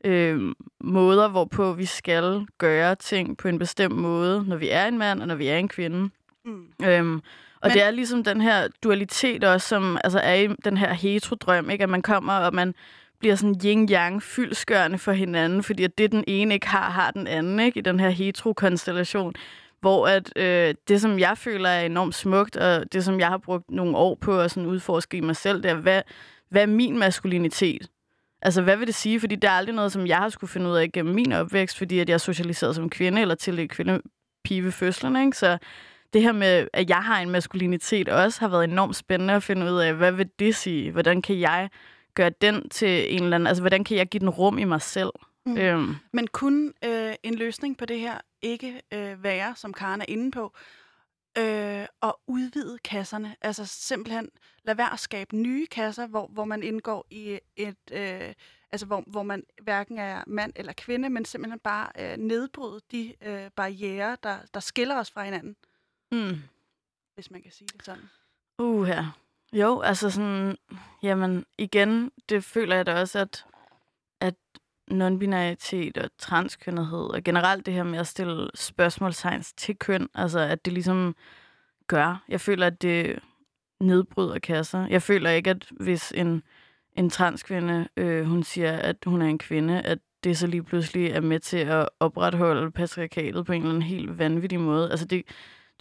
[0.03, 4.97] øh, måder, hvorpå vi skal gøre ting på en bestemt måde, når vi er en
[4.97, 6.09] mand og når vi er en kvinde.
[6.45, 6.65] Mm.
[6.83, 7.21] Øhm,
[7.61, 7.71] og Men...
[7.71, 11.83] det er ligesom den her dualitet også, som altså, er i den her hetero-drøm, ikke?
[11.83, 12.75] at man kommer, og man
[13.19, 17.27] bliver sådan yin-yang fyldskørende for hinanden, fordi at det, den ene ikke har, har den
[17.27, 17.79] anden, ikke?
[17.79, 19.33] i den her hetero-konstellation.
[19.79, 23.37] Hvor at øh, det, som jeg føler er enormt smukt, og det, som jeg har
[23.37, 26.01] brugt nogle år på at sådan udforske i mig selv, det er, hvad,
[26.49, 27.87] hvad er min maskulinitet?
[28.45, 29.19] Altså, hvad vil det sige?
[29.19, 31.77] Fordi det er aldrig noget, som jeg har skulle finde ud af gennem min opvækst,
[31.77, 34.01] fordi at jeg er socialiseret som kvinde, eller til kvinde
[34.43, 35.37] pige ved fødslen, ikke?
[35.37, 35.57] Så
[36.13, 39.65] det her med, at jeg har en maskulinitet, også har været enormt spændende at finde
[39.71, 40.91] ud af, hvad vil det sige?
[40.91, 41.69] Hvordan kan jeg
[42.15, 43.47] gøre den til en eller anden...
[43.47, 45.09] Altså, hvordan kan jeg give den rum i mig selv?
[45.45, 45.57] Mm.
[45.57, 45.95] Øhm.
[46.13, 50.31] Men kunne øh, en løsning på det her ikke øh, være, som Karen er inde
[50.31, 50.53] på,
[51.37, 53.35] øh, at udvide kasserne?
[53.41, 54.29] Altså simpelthen
[54.63, 57.77] lade være at skabe nye kasser, hvor, hvor man indgår i et...
[57.91, 58.33] Øh,
[58.71, 63.15] altså hvor, hvor man hverken er mand eller kvinde, men simpelthen bare øh, nedbryde de
[63.21, 65.55] øh, barriere, der, der skiller os fra hinanden.
[66.11, 66.41] Mm.
[67.15, 68.09] Hvis man kan sige det sådan.
[68.57, 69.05] Uh, ja.
[69.53, 70.57] Jo, altså sådan,
[71.03, 73.45] jamen igen, det føler jeg da også, at
[74.93, 80.65] non-binaritet og transkønnethed, og generelt det her med at stille spørgsmålstegn til køn, altså at
[80.65, 81.15] det ligesom
[81.87, 82.23] gør.
[82.29, 83.19] Jeg føler, at det
[83.81, 84.87] nedbryder kasser.
[84.87, 86.43] Jeg føler ikke, at hvis en,
[86.97, 91.09] en transkvinde, øh, hun siger, at hun er en kvinde, at det så lige pludselig
[91.11, 94.91] er med til at opretholde patriarkatet på en eller anden helt vanvittig måde.
[94.91, 95.23] Altså det,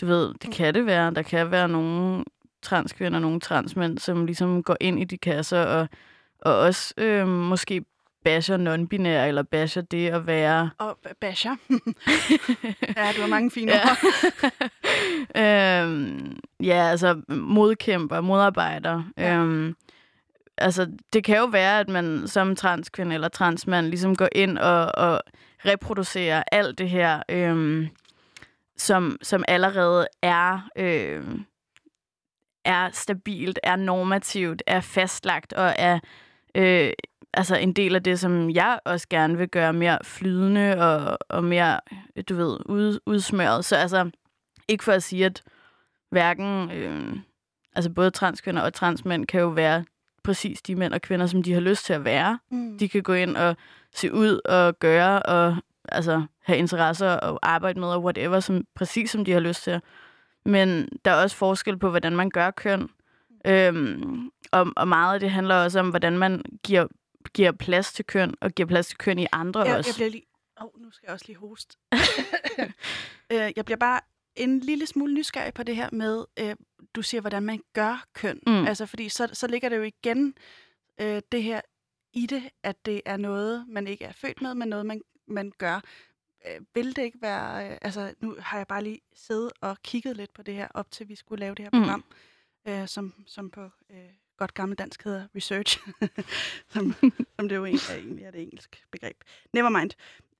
[0.01, 1.11] du ved, det kan det være.
[1.11, 2.25] Der kan være nogle
[2.63, 5.89] transkvinder og nogle transmænd, som ligesom går ind i de kasser og,
[6.41, 7.85] og også øh, måske
[8.25, 10.71] basher non-binær, eller basher det at være...
[10.79, 11.57] Og basher.
[12.97, 13.81] ja, du har mange fine ja.
[13.81, 13.99] ord.
[15.89, 19.03] øhm, ja, altså modkæmper, modarbejder.
[19.17, 19.37] Ja.
[19.37, 19.77] Øhm,
[20.59, 24.93] altså, det kan jo være, at man som transkvinde eller transmand ligesom går ind og,
[24.95, 25.21] og
[25.67, 27.23] reproducerer alt det her...
[27.29, 27.89] Øhm,
[28.77, 31.25] som, som allerede er, øh,
[32.65, 35.99] er stabilt, er normativt, er fastlagt og er
[36.55, 36.91] øh,
[37.35, 41.45] altså en del af det, som jeg også gerne vil gøre mere flydende og, og
[41.45, 41.81] mere,
[42.29, 43.65] du ved, ud, udsmøret.
[43.65, 44.11] Så altså,
[44.69, 45.43] ikke for at sige, at
[46.11, 47.17] hverken, øh,
[47.77, 49.85] altså både transkvinder og transmænd kan jo være
[50.25, 52.39] præcis de mænd og kvinder, som de har lyst til at være.
[52.51, 52.79] Mm.
[52.79, 53.57] De kan gå ind og
[53.95, 55.57] se ud og gøre og
[55.89, 59.81] altså, have interesser og arbejde med, og whatever, som, præcis som de har lyst til.
[60.45, 62.89] Men der er også forskel på, hvordan man gør køn.
[63.47, 66.87] Øhm, og, og meget af det handler også om, hvordan man giver,
[67.35, 69.89] giver plads til køn, og giver plads til køn i andre jeg, også.
[69.91, 70.27] Jeg bliver lige...
[70.61, 71.77] Åh, oh, nu skal jeg også lige hoste.
[73.33, 74.01] øh, jeg bliver bare
[74.37, 76.57] en lille smule nysgerrig på det her med, øh,
[76.95, 78.41] du siger, hvordan man gør køn.
[78.47, 78.67] Mm.
[78.67, 80.35] Altså, fordi så, så ligger det jo igen
[81.01, 81.61] øh, det her
[82.13, 85.53] i det, at det er noget, man ikke er født med, men noget, man, man
[85.59, 85.81] gør
[86.47, 87.71] øh, vil det ikke være...
[87.71, 90.91] Øh, altså, nu har jeg bare lige siddet og kigget lidt på det her, op
[90.91, 91.81] til vi skulle lave det her Mm.
[91.81, 92.05] program,
[92.69, 94.11] øh, som, som på øh,
[94.43, 95.79] godt gammel dansk hedder research,
[96.73, 96.95] som,
[97.37, 99.17] som det jo egentlig er, egentlig er det engelsk begreb.
[99.53, 99.91] Never mind.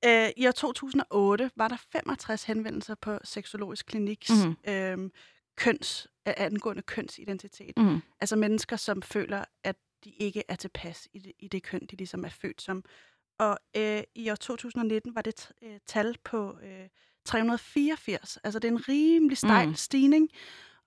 [0.05, 4.57] Øh, I år 2008 var der 65 henvendelser på Seksologisk Kliniks Mhm.
[4.69, 5.11] øh,
[5.57, 7.73] køns, angående kønsidentitet.
[7.79, 8.01] Mm.
[8.21, 11.97] Altså mennesker, som føler, at de ikke er tilpas i det, i det køn, de
[11.97, 12.85] ligesom er født som.
[13.39, 16.89] Og øh, i år 2019 var det øh, tal på øh,
[17.25, 18.39] 384.
[18.45, 19.75] Altså det er en rimelig stejl mm.
[19.75, 20.29] stigning.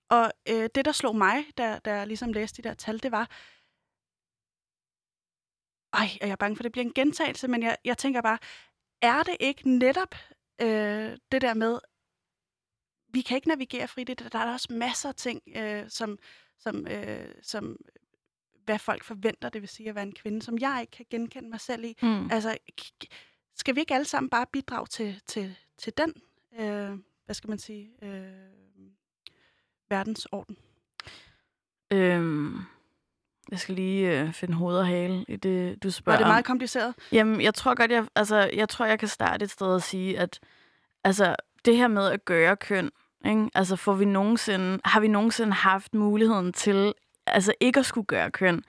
[0.10, 3.12] Og øh, det, der slog mig, da, da jeg ligesom læste de der tal, det
[3.12, 3.30] var...
[5.94, 8.38] Ej, er jeg bange for, at det bliver en gentagelse, men jeg, jeg tænker bare,
[9.02, 10.16] er det ikke netop
[10.62, 11.80] øh, det der med,
[13.14, 14.34] vi kan ikke navigere frit i det.
[14.34, 16.20] Der er også masser af ting, øh, som,
[16.60, 17.78] som, øh, som
[18.66, 21.50] hvad folk forventer, det vil sige at være en kvinde, som jeg ikke kan genkende
[21.50, 21.98] mig selv i.
[22.02, 22.32] Mm.
[22.32, 22.58] Altså,
[23.56, 26.14] skal vi ikke alle sammen bare bidrage til, til, til den,
[26.54, 28.65] øh, hvad skal man sige, øh,
[29.98, 30.58] verdensorden?
[31.94, 32.60] Øhm,
[33.52, 36.30] jeg skal lige øh, finde hoved og hale i det, du spørger Var det om.
[36.32, 36.94] meget kompliceret?
[37.12, 40.20] Jamen, jeg tror godt, jeg, altså, jeg tror, jeg kan starte et sted og sige,
[40.20, 40.40] at
[41.04, 42.90] altså, det her med at gøre køn,
[43.26, 43.50] ikke?
[43.56, 46.94] Altså, får vi nogensinde, har vi nogensinde haft muligheden til
[47.28, 48.64] altså, ikke at skulle gøre køn?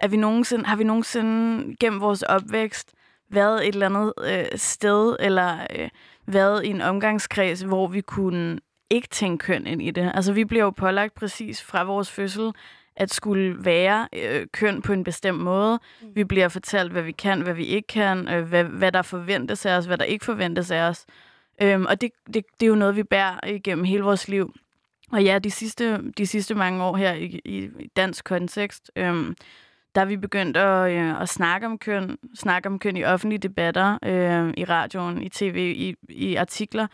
[0.00, 2.92] Er vi nogensinde, har vi nogensinde gennem vores opvækst
[3.30, 5.88] været et eller andet øh, sted, eller øh,
[6.26, 8.58] været i en omgangskreds, hvor vi kunne
[8.92, 10.12] ikke tænke køn ind i det?
[10.14, 12.52] Altså, vi bliver jo pålagt præcis fra vores fødsel,
[12.96, 15.80] at skulle være øh, køn på en bestemt måde.
[16.02, 16.08] Mm.
[16.14, 19.66] Vi bliver fortalt, hvad vi kan, hvad vi ikke kan, øh, hvad, hvad der forventes
[19.66, 21.06] af os, hvad der ikke forventes af os.
[21.62, 24.54] Øhm, og det, det, det er jo noget, vi bærer igennem hele vores liv.
[25.12, 29.36] Og ja, de sidste, de sidste mange år her i, i, dansk kontekst, øhm,
[29.94, 33.38] der er vi begyndt at, øh, at snakke om køn, snakke om køn i offentlige
[33.38, 36.86] debatter, øh, i radioen, i tv, i, i artikler.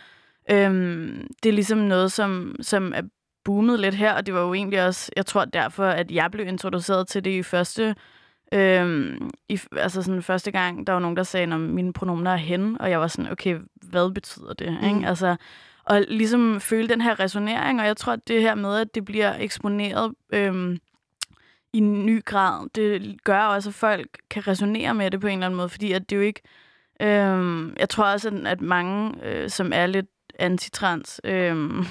[0.51, 3.03] Øhm, det er ligesom noget, som, som er
[3.45, 6.47] boomet lidt her, og det var jo egentlig også, jeg tror derfor, at jeg blev
[6.47, 7.95] introduceret til det i første,
[8.53, 12.37] øhm, i, altså sådan første gang, der var nogen, der sagde, at mine pronomener er
[12.37, 14.79] hen, og jeg var sådan, okay, hvad betyder det?
[14.83, 14.89] Mm.
[14.89, 15.09] Ikke?
[15.09, 15.37] Altså,
[15.85, 19.05] og ligesom føle den her resonering, og jeg tror, at det her med, at det
[19.05, 20.79] bliver eksponeret øhm,
[21.73, 25.33] i en ny grad, det gør også, at folk kan resonere med det på en
[25.33, 26.41] eller anden måde, fordi at det jo ikke,
[27.03, 30.07] øhm, jeg tror også, at, at mange, øh, som er lidt
[30.39, 31.87] antitrans, øhm,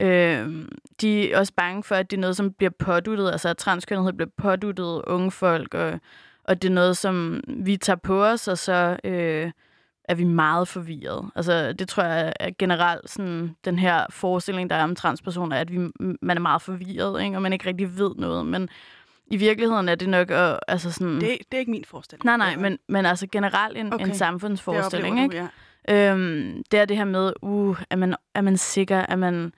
[0.00, 0.66] Øh,
[1.00, 4.12] de er også bange for, at det er noget, som bliver påduttet, altså at transkønnethed
[4.12, 6.00] bliver påduttet unge folk, og,
[6.44, 9.50] og det er noget, som vi tager på os, og så øh,
[10.04, 11.30] er vi meget forvirret.
[11.36, 15.72] Altså det tror jeg er generelt sådan, den her forestilling, der er om transpersoner, at
[15.72, 15.78] vi,
[16.22, 17.36] man er meget forvirret, ikke?
[17.36, 18.68] og man ikke rigtig ved noget, men
[19.26, 21.14] i virkeligheden er det nok øh, altså sådan...
[21.14, 22.24] Det, det er ikke min forestilling.
[22.24, 24.06] Nej, nej, men, men altså generelt en, okay.
[24.06, 25.36] en samfundsforestilling, det ikke?
[25.36, 25.48] du, ja.
[25.88, 29.52] Øhm, det er det her med, uh, er man, er man sikker, er man,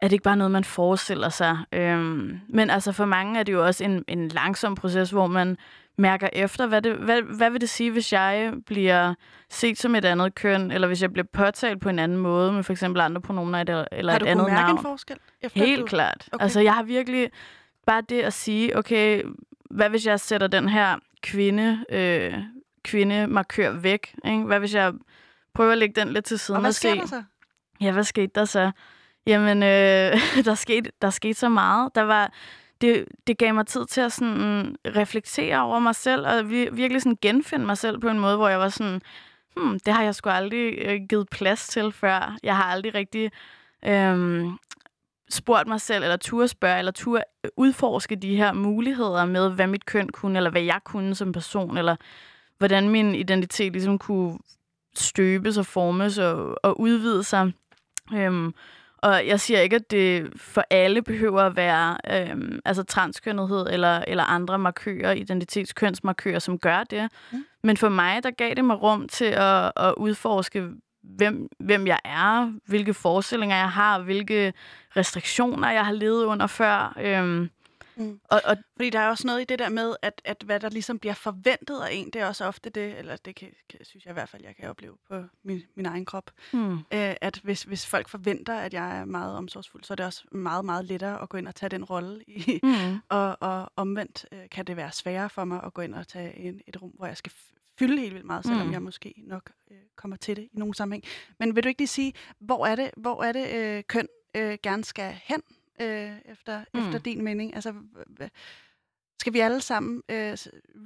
[0.00, 1.58] er det ikke bare noget, man forestiller sig?
[1.72, 5.56] Øhm, men altså for mange er det jo også en, en langsom proces, hvor man
[5.96, 9.14] mærker efter, hvad, det, hvad, hvad vil det sige, hvis jeg bliver
[9.50, 12.62] set som et andet køn, eller hvis jeg bliver påtalt på en anden måde, med
[12.62, 14.78] for eksempel andre pronomer eller, eller Har et du andet kunnet mærke navn?
[14.78, 15.16] en forskel?
[15.40, 15.86] Efter Helt du...
[15.86, 16.28] klart.
[16.32, 16.42] Okay.
[16.42, 17.30] Altså, jeg har virkelig
[17.86, 19.22] bare det at sige, okay,
[19.70, 22.34] hvad hvis jeg sætter den her kvinde, øh,
[22.82, 24.14] kvindemarkør væk?
[24.24, 24.42] Ikke?
[24.42, 24.92] Hvad hvis jeg
[25.54, 27.22] prøver at lægge den lidt til siden Og hvad og sker se, der så?
[27.80, 28.70] ja, hvad skete der så?
[29.26, 31.94] Jamen, øh, der, skete, der skete så meget.
[31.94, 32.32] Der var,
[32.80, 37.02] det, det gav mig tid til at sådan reflektere over mig selv, og vi, virkelig
[37.02, 39.00] sådan genfinde mig selv på en måde, hvor jeg var sådan,
[39.56, 42.36] hmm, det har jeg sgu aldrig øh, givet plads til før.
[42.42, 43.30] Jeg har aldrig rigtig
[43.84, 44.44] øh,
[45.30, 47.20] spurgt mig selv, eller tur spørge, eller tur
[47.56, 51.78] udforske de her muligheder med, hvad mit køn kunne, eller hvad jeg kunne som person,
[51.78, 51.96] eller
[52.58, 54.38] hvordan min identitet ligesom kunne
[54.98, 57.52] støbes og formes og, og udvide sig.
[58.14, 58.54] Øhm,
[58.98, 64.04] og jeg siger ikke, at det for alle behøver at være øhm, altså transkønnethed eller,
[64.08, 67.08] eller andre markører, identitetskønsmarkører, som gør det.
[67.32, 67.44] Mm.
[67.62, 70.68] Men for mig, der gav det mig rum til at, at udforske,
[71.02, 74.52] hvem, hvem jeg er, hvilke forestillinger jeg har, hvilke
[74.96, 76.96] restriktioner jeg har levet under før.
[77.00, 77.50] Øhm,
[77.96, 78.20] Mm.
[78.24, 80.68] og, og Fordi der er også noget i det der med, at, at hvad der
[80.68, 84.04] ligesom bliver forventet af en, det er også ofte det, eller det kan, kan, synes
[84.04, 87.40] jeg i hvert fald, jeg kan opleve på min, min egen krop, hmm, øh, at
[87.42, 90.84] hvis, hvis folk forventer, at jeg er meget omsorgsfuld, så er det også meget, meget
[90.84, 92.24] lettere at gå ind og tage den rolle.
[92.26, 95.94] I, hmm, og, og omvendt øh, kan det være sværere for mig at gå ind
[95.94, 97.32] og tage en, et rum, hvor jeg skal
[97.78, 98.72] fylde helt vildt meget, selvom Mm.
[98.72, 101.04] jeg måske nok øh, kommer til det i nogen sammenhæng.
[101.38, 104.58] Men vil du ikke lige sige, hvor er det, hvor er det øh, køn øh,
[104.62, 105.42] gerne skal hen,
[105.80, 106.80] øh, efter, Mm.
[106.80, 107.54] efter din mening?
[107.54, 107.74] Altså,
[109.20, 110.36] skal vi alle sammen øh,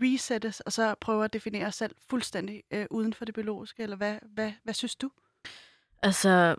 [0.02, 3.96] resettes, og så prøve at definere os selv fuldstændig øh, uden for det biologiske, eller
[3.96, 5.10] hvad, hvad, hvad synes du?
[6.02, 6.56] Altså,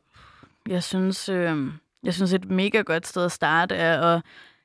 [0.68, 1.58] jeg synes, øh,
[2.04, 4.22] jeg synes et mega godt sted at starte er at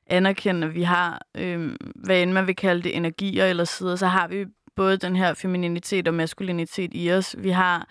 [0.06, 4.06] anerkende, at vi har, øh, hvad end man vil kalde det, energier eller sider, så
[4.06, 4.46] har vi
[4.76, 7.36] både den her femininitet og maskulinitet i os.
[7.38, 7.88] Vi har,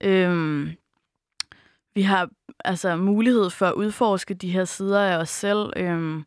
[0.00, 0.68] øh,
[1.98, 2.28] vi har
[2.64, 5.72] altså mulighed for at udforske de her sider af os selv.
[5.76, 6.22] Øh,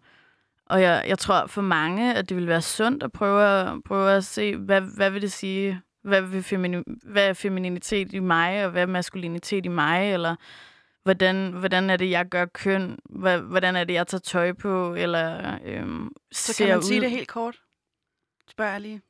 [0.66, 4.12] og jeg, jeg tror for mange, at det vil være sundt at prøve at, prøve
[4.12, 8.66] at se, hvad, hvad vil det sige, hvad, vil femini, hvad er femininitet i mig,
[8.66, 10.36] og hvad er maskulinitet i mig, eller
[11.04, 13.00] hvordan, hvordan er det, jeg gør køn,
[13.50, 16.84] hvordan er det, jeg tager tøj på, eller øhm, Så kan man ud.
[16.84, 17.56] sige det helt kort?
[18.50, 19.02] Spørger jeg lige.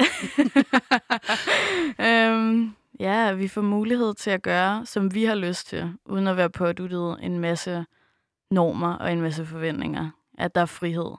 [2.08, 6.38] øhm, ja, vi får mulighed til at gøre, som vi har lyst til, uden at
[6.38, 7.86] være påduttet en masse
[8.52, 10.10] normer og en masse forventninger.
[10.38, 11.12] At der er frihed.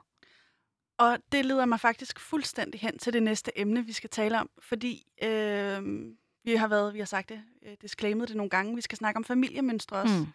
[0.97, 4.49] Og det leder mig faktisk fuldstændig hen til det næste emne, vi skal tale om,
[4.59, 5.81] fordi øh,
[6.43, 9.17] vi har været, vi har sagt det, øh, disclaimet det nogle gange, vi skal snakke
[9.17, 10.15] om familiemønstre også.
[10.15, 10.27] Mm.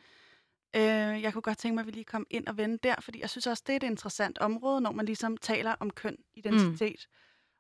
[0.80, 3.20] Øh, jeg kunne godt tænke mig, at vi lige kom ind og vende der, fordi
[3.20, 7.06] jeg synes også, det er et interessant område, når man ligesom taler om køn, identitet
[7.08, 7.14] mm.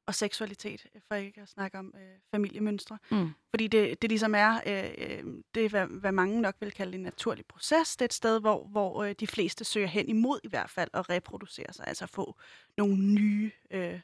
[0.08, 2.98] Og seksualitet, for ikke at snakke om øh, familiemønstre.
[3.10, 3.30] Mm.
[3.50, 6.94] Fordi det, det ligesom er, øh, øh, det er hvad, hvad mange nok vil kalde
[6.94, 7.96] en naturlig proces.
[7.96, 10.90] Det er et sted, hvor, hvor øh, de fleste søger hen imod i hvert fald
[10.94, 12.36] at reproducere sig, altså få
[12.76, 13.50] nogle nye...
[13.70, 14.00] Øh,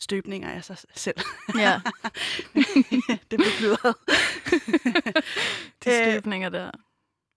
[0.00, 1.16] støbninger af sig selv.
[1.58, 1.80] Ja.
[3.30, 3.94] det blev blødret.
[5.84, 6.70] De støbninger der.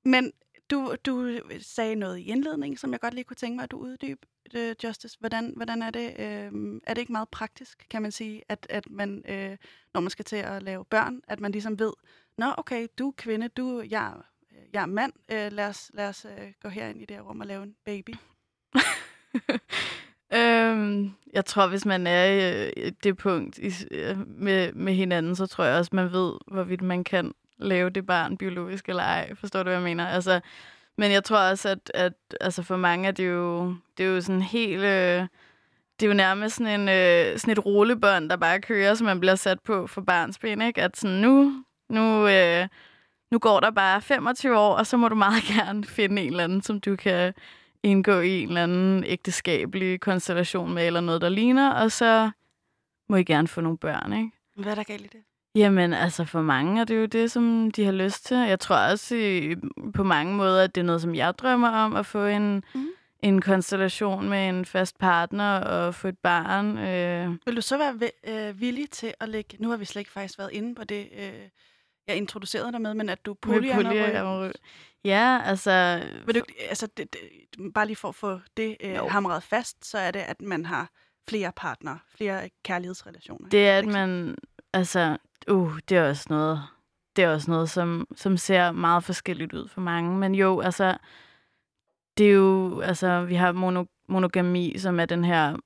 [0.05, 0.31] Men
[0.71, 3.77] du, du sagde noget i indledningen, som jeg godt lige kunne tænke mig, at du
[3.77, 5.17] uddybe, øh, Justice.
[5.19, 6.15] Hvordan, hvordan er det?
[6.19, 6.51] Øh,
[6.87, 9.57] er det ikke meget praktisk, kan man sige, at, at man, øh,
[9.93, 11.93] når man skal til at lave børn, at man ligesom ved,
[12.37, 14.13] nå okay, du er kvinde, du, jeg,
[14.51, 17.23] øh, jeg er mand, øh, lad os, lad os øh, gå herind i det her
[17.23, 18.15] rum og lave en baby.
[20.39, 23.71] øhm, jeg tror, hvis man er i øh, det punkt i,
[24.25, 28.37] med, med hinanden, så tror jeg også, man ved, hvorvidt man kan lave det barn
[28.37, 29.35] biologisk eller ej.
[29.35, 30.07] Forstår du, hvad jeg mener?
[30.07, 30.39] Altså,
[30.97, 34.21] men jeg tror også, at, at altså for mange er det jo, det er jo
[34.21, 34.83] sådan helt...
[34.83, 35.27] Øh,
[35.99, 39.19] det er jo nærmest sådan, en, øh, sådan et rullebånd, der bare kører, som man
[39.19, 40.81] bliver sat på for barnsben, ikke?
[40.81, 42.67] At sådan nu, nu, øh,
[43.31, 46.43] nu går der bare 25 år, og så må du meget gerne finde en eller
[46.43, 47.33] anden, som du kan
[47.83, 52.31] indgå i en eller anden ægteskabelig konstellation med, eller noget, der ligner, og så
[53.09, 54.31] må I gerne få nogle børn, ikke?
[54.55, 55.21] Hvad er der galt i det?
[55.55, 58.37] Jamen, altså for mange er det jo det, som de har lyst til.
[58.37, 59.55] Jeg tror også i,
[59.93, 62.87] på mange måder, at det er noget, som jeg drømmer om, at få en, mm.
[63.23, 66.77] en konstellation med en fast partner og få et barn.
[66.77, 67.37] Øh.
[67.45, 69.57] Vil du så være øh, villig til at lægge...
[69.59, 71.31] Nu har vi slet ikke faktisk været inde på det, øh,
[72.07, 74.55] jeg introducerede dig med, men at du polyamorøs.
[75.05, 76.03] Ja, altså...
[76.25, 79.97] Vil du, altså det, det, bare lige for at få det øh, hamret fast, så
[79.97, 80.89] er det, at man har
[81.29, 83.49] flere partnere, flere kærlighedsrelationer.
[83.49, 84.35] Det er, at man...
[84.73, 86.61] Altså, Uh, det er også noget,
[87.15, 90.17] det er også noget som, som ser meget forskelligt ud for mange.
[90.17, 90.97] Men jo, altså,
[92.17, 95.57] det er jo, altså, vi har mono, monogami, som er den her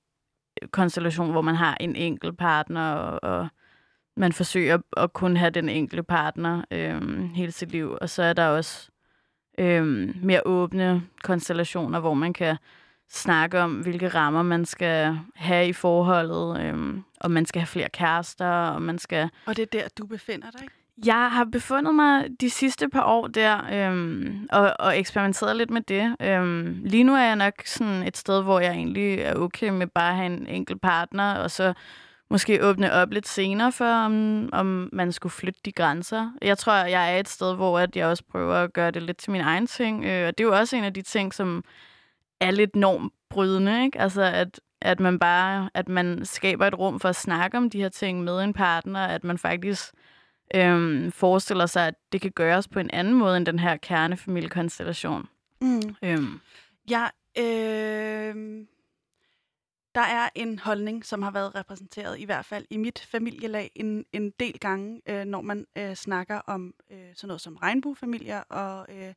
[0.71, 3.47] konstellation, hvor man har en enkelt partner, og, og
[4.17, 7.97] man forsøger at kun have den enkelte partner øhm, hele sit liv.
[8.01, 8.89] Og så er der også
[9.57, 12.57] øhm, mere åbne konstellationer, hvor man kan
[13.09, 17.89] snakke om, hvilke rammer man skal have i forholdet, øhm, og man skal have flere
[17.89, 19.29] kærester, og man skal...
[19.45, 20.73] Og det er der, du befinder dig, ikke?
[21.05, 25.81] Jeg har befundet mig de sidste par år der, øhm, og, og eksperimenteret lidt med
[25.81, 26.15] det.
[26.21, 29.88] Øhm, lige nu er jeg nok sådan et sted, hvor jeg egentlig er okay med
[29.88, 31.73] bare at have en enkelt partner, og så
[32.29, 36.31] måske åbne op lidt senere for, om, om man skulle flytte de grænser.
[36.41, 39.17] Jeg tror, jeg er et sted, hvor at jeg også prøver at gøre det lidt
[39.17, 41.63] til min egen ting, øh, og det er jo også en af de ting, som
[42.39, 43.99] er lidt normbrydende, ikke?
[44.01, 47.81] Altså, at, at man bare, at man skaber et rum for at snakke om de
[47.81, 49.93] her ting med en partner, at man faktisk
[50.55, 55.27] øhm, forestiller sig, at det kan gøres på en anden måde end den her kernefamiliekonstellation.
[55.61, 55.95] Mm.
[56.03, 56.39] Øhm.
[56.89, 57.07] Ja,
[57.38, 58.65] øh,
[59.95, 64.05] der er en holdning, som har været repræsenteret, i hvert fald i mit familielag, en,
[64.13, 68.86] en del gange, øh, når man øh, snakker om øh, sådan noget som regnbuefamilier og
[68.89, 69.13] øh,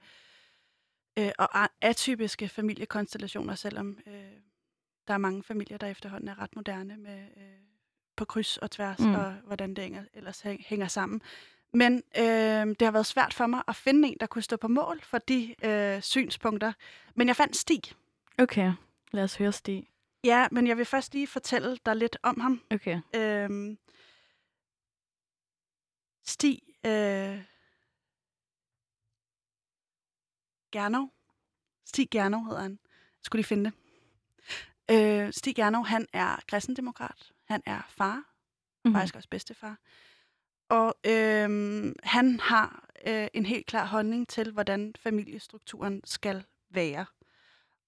[1.18, 4.27] øh, og atypiske familiekonstellationer, selvom øh,
[5.08, 7.42] der er mange familier, der efterhånden er ret moderne med øh,
[8.16, 9.14] på kryds og tværs, mm.
[9.14, 11.22] og hvordan det ellers hænger sammen.
[11.72, 14.68] Men øh, det har været svært for mig at finde en, der kunne stå på
[14.68, 16.72] mål for de øh, synspunkter.
[17.14, 17.82] Men jeg fandt Stig.
[18.38, 18.72] Okay,
[19.12, 19.88] lad os høre Stig.
[20.24, 22.62] Ja, men jeg vil først lige fortælle dig lidt om ham.
[22.70, 23.00] Okay.
[23.14, 23.76] Øh,
[26.26, 27.42] Stig øh,
[30.72, 31.12] Gernov.
[31.84, 32.78] Stig Gernov hedder han.
[32.82, 33.72] Jeg skulle lige finde det.
[34.90, 37.32] Øh, Stig Gernov, han er kristendemokrat.
[37.48, 38.94] Han er far, mm-hmm.
[38.94, 39.78] faktisk også bedstefar.
[40.68, 47.06] Og øh, han har øh, en helt klar holdning til, hvordan familiestrukturen skal være.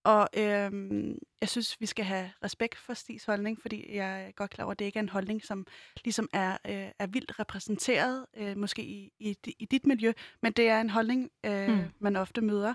[0.05, 4.51] Og øhm, jeg synes, vi skal have respekt for Stigs holdning, fordi jeg er godt
[4.51, 5.67] klar over, at det ikke er en holdning, som
[6.05, 10.69] ligesom er, øh, er vildt repræsenteret, øh, måske i, i, i dit miljø, men det
[10.69, 11.85] er en holdning, øh, mm.
[11.99, 12.75] man ofte møder.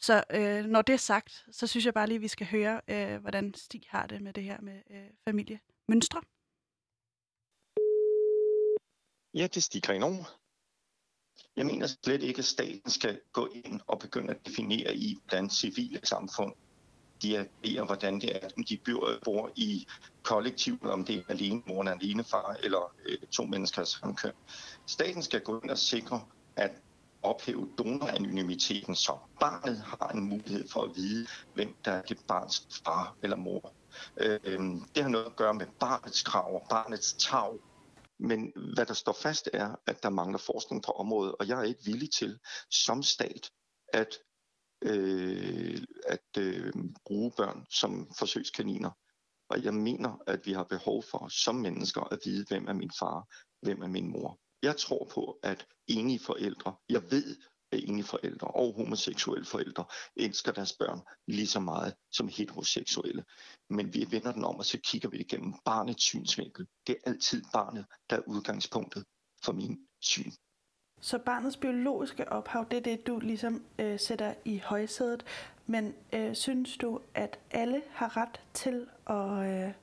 [0.00, 2.80] Så øh, når det er sagt, så synes jeg bare lige, at vi skal høre,
[2.88, 6.22] øh, hvordan Stig har det med det her med øh, familiemønstre.
[9.34, 10.26] Ja, det er Stig Grenov.
[11.56, 15.52] Jeg mener slet ikke, at staten skal gå ind og begynde at definere i, blandt
[15.52, 16.54] civile samfund
[17.22, 18.78] de agerer, hvordan det er, om de
[19.24, 19.86] bor i
[20.22, 24.16] kollektiv, om det er alene mor og alene far, eller øh, to mennesker af samme
[24.16, 24.32] køn.
[24.86, 26.24] Staten skal gå ind og sikre,
[26.56, 26.70] at
[27.22, 32.68] ophæve donoranonymiteten, så barnet har en mulighed for at vide, hvem der er det barns
[32.84, 33.72] far eller mor.
[34.16, 34.58] Øh,
[34.94, 37.58] det har noget at gøre med barnets krav og barnets tag
[38.20, 41.62] men hvad der står fast er, at der mangler forskning på området, og jeg er
[41.62, 42.38] ikke villig til
[42.70, 43.50] som stat
[43.92, 44.18] at,
[44.82, 46.72] øh, at øh,
[47.06, 48.90] bruge børn som forsøgskaniner.
[49.48, 52.90] Og jeg mener, at vi har behov for som mennesker at vide, hvem er min
[52.98, 53.26] far,
[53.62, 54.38] hvem er min mor.
[54.62, 57.36] Jeg tror på, at enige forældre, jeg ved,
[57.72, 59.84] enige forældre og homoseksuelle forældre
[60.16, 63.24] elsker deres børn lige så meget som heteroseksuelle.
[63.70, 66.66] Men vi vender den om, og så kigger vi det gennem barnets synsvinkel.
[66.86, 69.04] Det er altid barnet, der er udgangspunktet
[69.44, 70.30] for min syn.
[71.00, 75.24] Så barnets biologiske ophav, det er det, du ligesom øh, sætter i højsædet.
[75.66, 79.74] Men øh, synes du, at alle har ret til at, øh,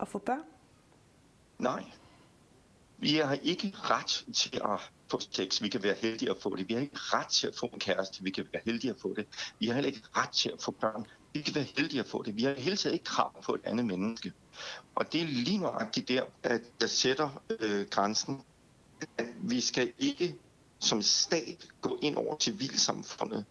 [0.00, 0.42] at få børn?
[1.58, 1.84] Nej.
[2.98, 5.62] Vi har ikke ret til at få sex.
[5.62, 6.68] Vi kan være heldige at få det.
[6.68, 8.22] Vi har ikke ret til at få en kæreste.
[8.22, 9.26] Vi kan være heldige at få det.
[9.58, 11.06] Vi har heller ikke ret til at få børn.
[11.32, 12.36] Vi kan være heldige at få det.
[12.36, 14.32] Vi har hele tiden ikke krav på et andet menneske.
[14.94, 18.42] Og det er lige nøjagtigt der, at jeg sætter øh, grænsen.
[19.18, 20.36] At vi skal ikke
[20.78, 23.44] som stat gå ind over civilsamfundet.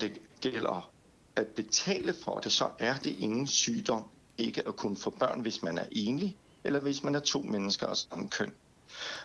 [0.00, 0.90] Det gælder
[1.36, 4.04] at betale for det, så er det ingen sygdom
[4.38, 7.86] ikke at kunne få børn, hvis man er enlig, eller hvis man er to mennesker
[7.86, 8.52] af samme køn.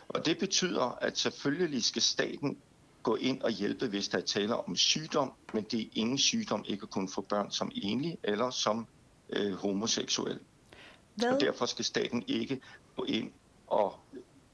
[0.08, 2.58] Og det betyder, at selvfølgelig skal staten
[3.04, 6.66] gå ind og hjælpe, hvis der er tale om sygdom, men det er ingen sygdom
[6.68, 8.88] ikke at kunne få børn som enlig eller som
[9.30, 10.40] øh, homoseksuel.
[11.16, 11.30] Hvad?
[11.30, 12.62] Og derfor skal staten ikke
[12.96, 13.32] gå ind
[13.68, 13.96] og,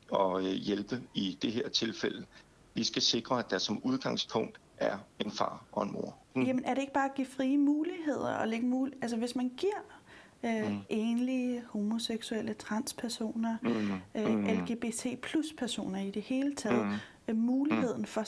[0.09, 2.25] og øh, hjælpe i det her tilfælde.
[2.73, 6.17] Vi skal sikre, at der som udgangspunkt er en far og en mor.
[6.33, 6.45] Hmm.
[6.45, 9.49] Jamen er det ikke bare at give frie muligheder og lægge mul- altså hvis man
[9.57, 10.00] giver
[10.43, 10.79] øh, mm.
[10.89, 14.21] enlige, homoseksuelle, transpersoner, mm.
[14.21, 14.43] Øh, mm.
[14.45, 16.93] LGBT plus personer i det hele taget, mm.
[17.27, 18.05] øh, muligheden mm.
[18.05, 18.21] for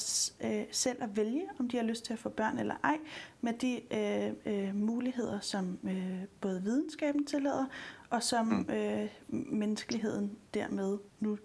[0.46, 2.98] øh, selv at vælge, om de har lyst til at få børn eller ej,
[3.42, 7.66] med de øh, øh, muligheder, som øh, både videnskaben tillader,
[8.10, 8.74] og som mm.
[8.74, 11.38] øh, menneskeligheden dermed nu.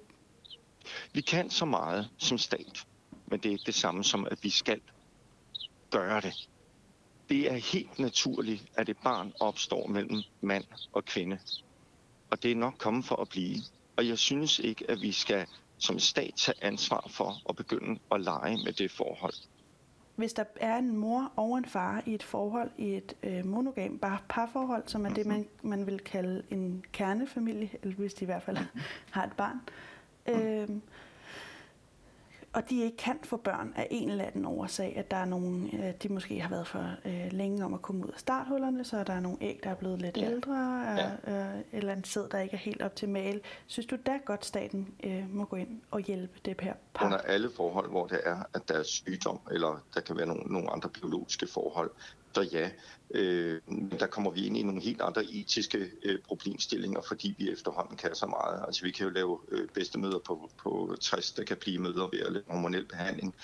[1.12, 2.86] Vi kan så meget som stat,
[3.26, 4.80] men det er ikke det samme som, at vi skal
[5.90, 6.48] gøre det.
[7.28, 11.38] Det er helt naturligt, at et barn opstår mellem mand og kvinde.
[12.30, 13.56] Og det er nok kommet for at blive.
[13.96, 15.46] Og jeg synes ikke, at vi skal
[15.78, 19.34] som stat tage ansvar for at begynde at lege med det forhold.
[20.16, 24.00] Hvis der er en mor og en far i et forhold, i et øh, monogam
[24.28, 25.34] parforhold, som er det, mhm.
[25.34, 28.56] man, man vil kalde en kernefamilie, eller hvis de i hvert fald
[29.14, 29.60] har et barn,
[30.28, 30.68] øh,
[32.52, 35.70] og de ikke kan få børn af en eller anden årsag, at der er nogen,
[35.72, 39.04] øh, de måske har været for øh, længe om at komme ud af starthullerne, så
[39.04, 40.30] der er nogle æg, der er blevet lidt ja.
[40.30, 40.82] ældre,
[41.26, 41.56] ja.
[41.56, 43.40] Øh, eller en sæd, der ikke er helt optimal.
[43.66, 47.06] Synes du da godt, staten øh, må gå ind og hjælpe det her par?
[47.06, 50.42] Under alle forhold, hvor det er, at der er sygdom, eller der kan være nogle,
[50.42, 51.90] nogle andre biologiske forhold,
[52.34, 52.70] så ja,
[53.10, 53.60] øh,
[54.00, 58.14] der kommer vi ind i nogle helt andre etiske øh, problemstillinger, fordi vi efterhånden kan
[58.14, 58.64] så meget.
[58.66, 62.20] Altså vi kan jo lave øh, bedstemøder på, på 60, der kan blive møder ved
[62.20, 63.34] at lave hormonel behandling.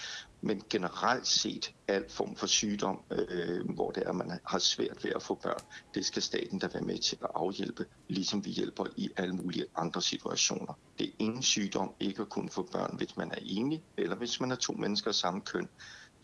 [0.40, 5.04] Men generelt set, al form for sygdom, øh, hvor det er, at man har svært
[5.04, 5.60] ved at få børn,
[5.94, 9.66] det skal staten da være med til at afhjælpe, ligesom vi hjælper i alle mulige
[9.76, 10.78] andre situationer.
[10.98, 14.40] Det er ingen sygdom ikke at kunne få børn, hvis man er enig, eller hvis
[14.40, 15.68] man er to mennesker af samme køn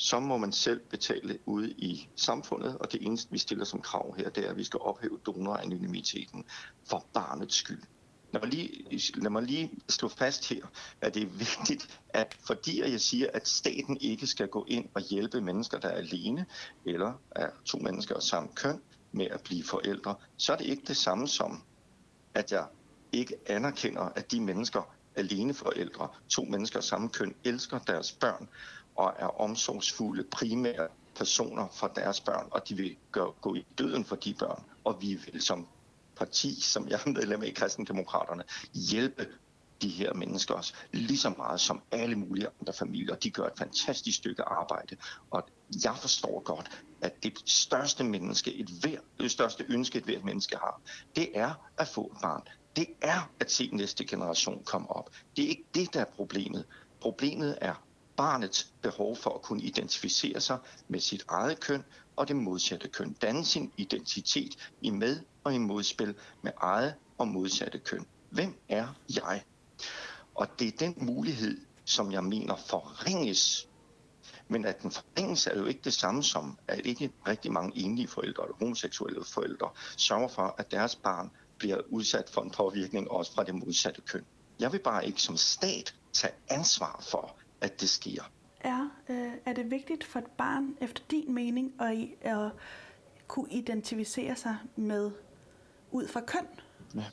[0.01, 4.15] så må man selv betale ude i samfundet, og det eneste, vi stiller som krav
[4.17, 6.45] her, det er, at vi skal ophæve donoranonymiteten
[6.89, 7.83] for barnets skyld.
[8.33, 8.85] Lad mig, lige,
[9.15, 10.67] lad mig lige slå fast her,
[11.01, 15.03] at det er vigtigt, at fordi jeg siger, at staten ikke skal gå ind og
[15.03, 16.47] hjælpe mennesker, der er alene,
[16.85, 18.81] eller er to mennesker af samme køn,
[19.13, 21.63] med at blive forældre, så er det ikke det samme som,
[22.35, 22.67] at jeg
[23.13, 28.49] ikke anerkender, at de mennesker, alene forældre, to mennesker af samme køn, elsker deres børn,
[29.01, 34.05] og er omsorgsfulde primære personer for deres børn, og de vil gå, gå i døden
[34.05, 35.67] for de børn, og vi vil som
[36.17, 38.45] parti, som jeg er medlem af i Kristendemokraterne,
[38.75, 39.27] hjælpe
[39.83, 43.15] de her mennesker også lige så meget som alle mulige andre familier.
[43.15, 44.97] De gør et fantastisk stykke arbejde,
[45.31, 45.49] og
[45.85, 50.57] jeg forstår godt, at det største menneske, et hver, det største ønske, et hvert menneske
[50.57, 50.81] har,
[51.17, 52.43] det er at få et barn.
[52.77, 55.11] Det er at se næste generation komme op.
[55.37, 56.65] Det er ikke det, der er problemet.
[57.01, 57.75] Problemet er
[58.21, 60.59] barnets behov for at kunne identificere sig
[60.89, 61.85] med sit eget køn
[62.17, 63.13] og det modsatte køn.
[63.13, 68.07] Danne sin identitet i med- og i modspil med eget og modsatte køn.
[68.31, 69.43] Hvem er jeg?
[70.35, 73.69] Og det er den mulighed, som jeg mener forringes.
[74.49, 78.09] Men at den forringes er jo ikke det samme som, at ikke rigtig mange enlige
[78.09, 83.35] forældre eller homoseksuelle forældre sørger for, at deres barn bliver udsat for en påvirkning også
[83.35, 84.25] fra det modsatte køn.
[84.59, 88.23] Jeg vil bare ikke som stat tage ansvar for, at det sker.
[88.61, 92.51] Er, øh, er det vigtigt for et barn, efter din mening, at, at
[93.27, 95.11] kunne identificere sig med
[95.91, 96.47] ud fra køn?
[96.95, 97.05] Ja.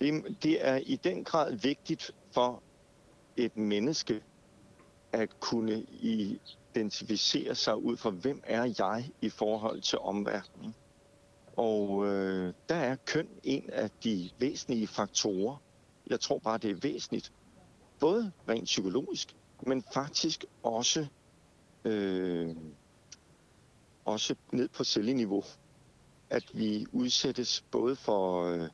[0.00, 2.62] Det, det er i den grad vigtigt for
[3.36, 4.22] et menneske
[5.12, 10.74] at kunne identificere sig ud fra, hvem er jeg i forhold til omverdenen.
[11.56, 15.56] Og øh, der er køn en af de væsentlige faktorer.
[16.06, 17.32] Jeg tror bare, det er væsentligt,
[18.00, 19.36] både rent psykologisk,
[19.66, 21.06] men faktisk også,
[21.84, 22.56] øh,
[24.04, 25.44] også ned på celleniveau,
[26.30, 28.68] at vi udsættes både for, øh,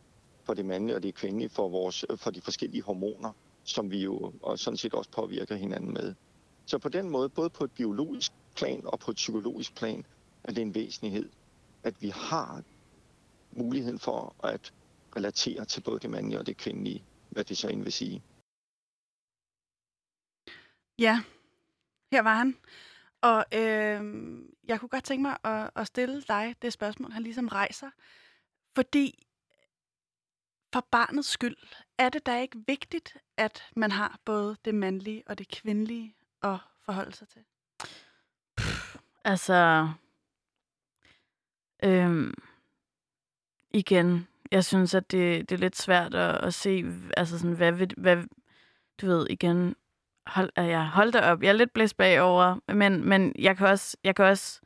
[0.45, 3.33] for det mandlige og det kvindelige, for, vores, øh, for de forskellige hormoner,
[3.65, 6.15] som vi jo og sådan set også påvirker hinanden med.
[6.67, 10.05] Så på den måde, både på et biologisk plan og på et psykologisk plan,
[10.45, 11.29] er det en væsentlighed,
[11.83, 12.63] at vi har
[13.53, 14.73] muligheden for at
[15.17, 18.23] relatere til både det mandlige og det kvindelige, hvad det så end vil sige.
[20.99, 21.21] Ja,
[22.13, 22.57] her var han.
[23.21, 24.01] Og øh,
[24.65, 27.91] jeg kunne godt tænke mig at, at stille dig det spørgsmål, han ligesom rejser.
[28.75, 29.27] Fordi
[30.73, 31.57] for barnets skyld,
[31.99, 36.59] er det da ikke vigtigt, at man har både det mandlige og det kvindelige at
[36.81, 37.45] forholde sig til?
[38.57, 39.89] Pff, altså,
[41.85, 42.35] øhm,
[43.71, 46.85] igen, jeg synes, at det, det er lidt svært at, at se,
[47.17, 48.25] altså sådan, hvad, hvad,
[49.01, 49.77] du ved, igen,
[50.27, 53.67] hold, øh, ja, hold da op, jeg er lidt blæst bagover, men, men jeg, kan
[53.67, 54.61] også, jeg kan også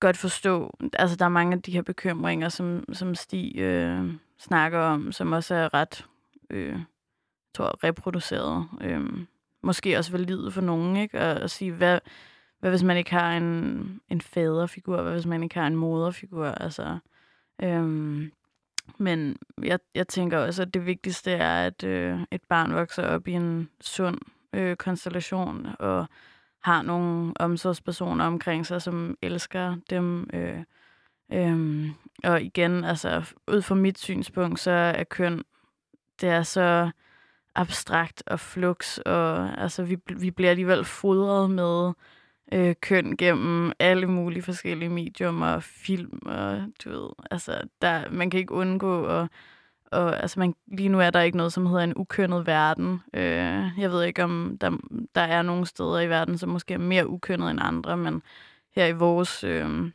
[0.00, 4.78] godt forstå, altså der er mange af de her bekymringer, som, som Stig øh, snakker
[4.78, 6.06] om, som også er ret,
[6.50, 6.78] øh,
[7.54, 8.68] tror reproduceret.
[8.80, 9.00] Øh,
[9.62, 11.18] måske også valide for nogen, ikke?
[11.18, 11.98] At, at sige, hvad,
[12.60, 15.02] hvad hvis man ikke har en, en faderfigur?
[15.02, 16.46] Hvad hvis man ikke har en moderfigur?
[16.46, 16.98] Altså,
[17.62, 18.32] øhm,
[18.98, 23.28] men jeg, jeg tænker også, at det vigtigste er, at øh, et barn vokser op
[23.28, 24.18] i en sund
[24.52, 26.06] øh, konstellation og
[26.60, 30.30] har nogle omsorgspersoner omkring sig, som elsker dem.
[30.32, 30.62] Øh,
[31.32, 31.88] øh,
[32.24, 35.42] og igen, altså ud fra mit synspunkt, så er køn,
[36.20, 36.90] det er så
[37.54, 41.92] abstrakt og flux, og altså vi, vi bliver alligevel fodret med
[42.52, 48.30] øh, køn gennem alle mulige forskellige medier og film, og du ved, altså der, man
[48.30, 49.28] kan ikke undgå at
[49.90, 53.00] og altså man, lige nu er der ikke noget, som hedder en ukønnet verden.
[53.14, 54.70] Øh, jeg ved ikke, om der,
[55.14, 58.22] der er nogle steder i verden, som måske er mere ukønnet end andre, men
[58.74, 59.90] her i vores øh,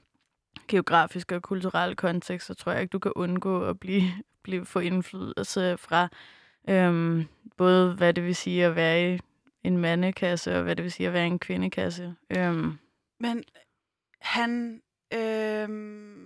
[0.68, 4.04] geografiske og kulturelle kontekst, så tror jeg ikke, du kan undgå at blive,
[4.44, 6.08] blive få indflydelse fra
[6.70, 7.26] øh,
[7.58, 9.20] både, hvad det vil sige at være i
[9.64, 12.16] en mandekasse, og hvad det vil sige at være i en kvindekasse.
[12.38, 12.66] Øh.
[13.20, 13.44] Men
[14.22, 14.82] han
[15.14, 15.70] øh,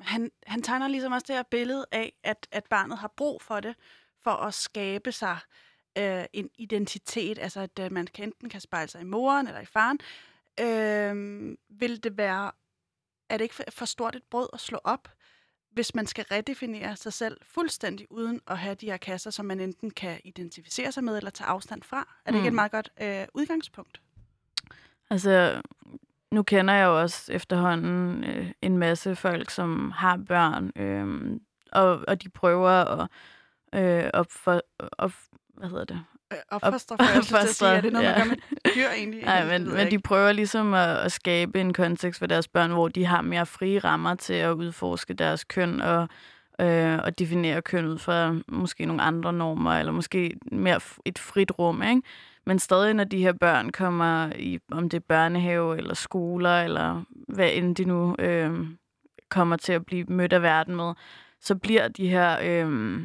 [0.02, 3.60] han, han tegner ligesom også det her billede af, at, at barnet har brug for
[3.60, 3.76] det,
[4.24, 5.38] for at skabe sig
[5.98, 9.62] øh, en identitet, altså at øh, man kan enten kan spejle sig i moren eller
[9.62, 10.00] i faren.
[10.60, 12.52] Øh, vil det være,
[13.30, 15.10] er det ikke for, for stort et brød at slå op,
[15.72, 19.60] hvis man skal redefinere sig selv fuldstændig uden at have de her kasser, som man
[19.60, 21.98] enten kan identificere sig med eller tage afstand fra?
[22.26, 22.38] Er det mm.
[22.38, 24.02] ikke et meget godt øh, udgangspunkt?
[25.10, 25.62] Altså,
[26.32, 31.40] nu kender jeg jo også efterhånden øh, en masse folk, som har børn, øh,
[31.72, 33.08] og, og de prøver at
[33.76, 34.62] øh, opfor,
[34.98, 35.14] op,
[35.58, 36.02] hvad hedder det?
[36.52, 38.18] Opfostre, for jeg synes, sige, er det noget, ja.
[38.18, 39.24] man gør med dyr egentlig?
[39.32, 42.88] Nej, men, men de prøver ligesom at, at skabe en kontekst for deres børn, hvor
[42.88, 46.08] de har mere frie rammer til at udforske deres køn og,
[46.62, 51.52] øh, og definere køn ud fra måske nogle andre normer, eller måske mere et frit
[51.60, 52.02] rum, ikke?
[52.46, 57.04] Men stadig, når de her børn kommer i, om det er børnehave eller skoler, eller
[57.28, 58.68] hvad end de nu øh,
[59.30, 60.94] kommer til at blive mødt af verden med,
[61.42, 63.02] så bliver de her, øh,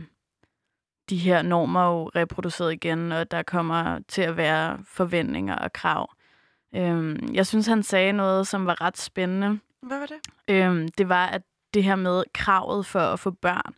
[1.10, 6.10] de her normer jo reproduceret igen, og der kommer til at være forventninger og krav.
[6.74, 9.58] Øh, jeg synes, han sagde noget, som var ret spændende.
[9.82, 10.16] Hvad var det?
[10.48, 11.42] Øh, det var, at
[11.74, 13.74] det her med kravet for at få børn,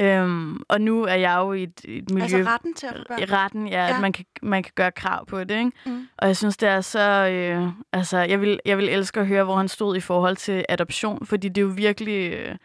[0.00, 2.22] Øhm, og nu er jeg jo i et, et miljø...
[2.22, 3.32] Altså retten til at få børn?
[3.32, 3.94] Retten, ja, ja.
[3.94, 5.72] At man kan, man kan gøre krav på det, ikke?
[5.86, 6.08] Mm.
[6.18, 7.28] Og jeg synes, det er så...
[7.28, 10.64] Øh, altså, jeg vil, jeg vil elske at høre, hvor han stod i forhold til
[10.68, 12.56] adoption, fordi det er jo virkelig øh,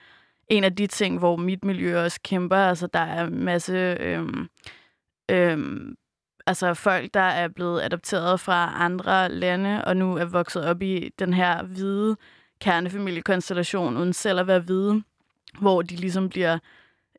[0.48, 2.58] en af de ting, hvor mit miljø også kæmper.
[2.58, 3.98] Altså, der er en masse...
[4.00, 4.28] Øh,
[5.32, 5.58] øh,
[6.48, 11.10] altså, folk, der er blevet adopteret fra andre lande, og nu er vokset op i
[11.20, 12.16] den her hvide
[12.62, 15.04] kernefamiliekonstellation, uden selv at være hvide,
[15.60, 16.58] hvor de ligesom bliver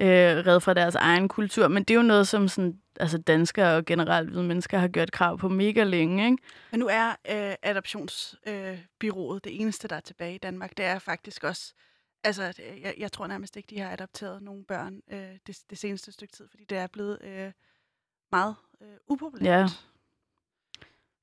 [0.01, 0.07] øh,
[0.47, 1.69] reddet fra deres egen kultur.
[1.69, 5.13] Men det er jo noget, som sådan, altså danskere og generelt hvide mennesker har gjort
[5.13, 6.39] krav på mega længe, ikke?
[6.71, 10.77] Men nu er øh, adoptionsbyrået øh, det eneste, der er tilbage i Danmark.
[10.77, 11.75] Det er faktisk også...
[12.25, 15.79] Altså, det- jeg, jeg tror nærmest ikke, de har adopteret nogle børn øh, det, det
[15.79, 17.53] seneste stykke tid, fordi det er blevet øh,
[18.33, 19.47] meget øh, upopulært.
[19.47, 19.67] Ja.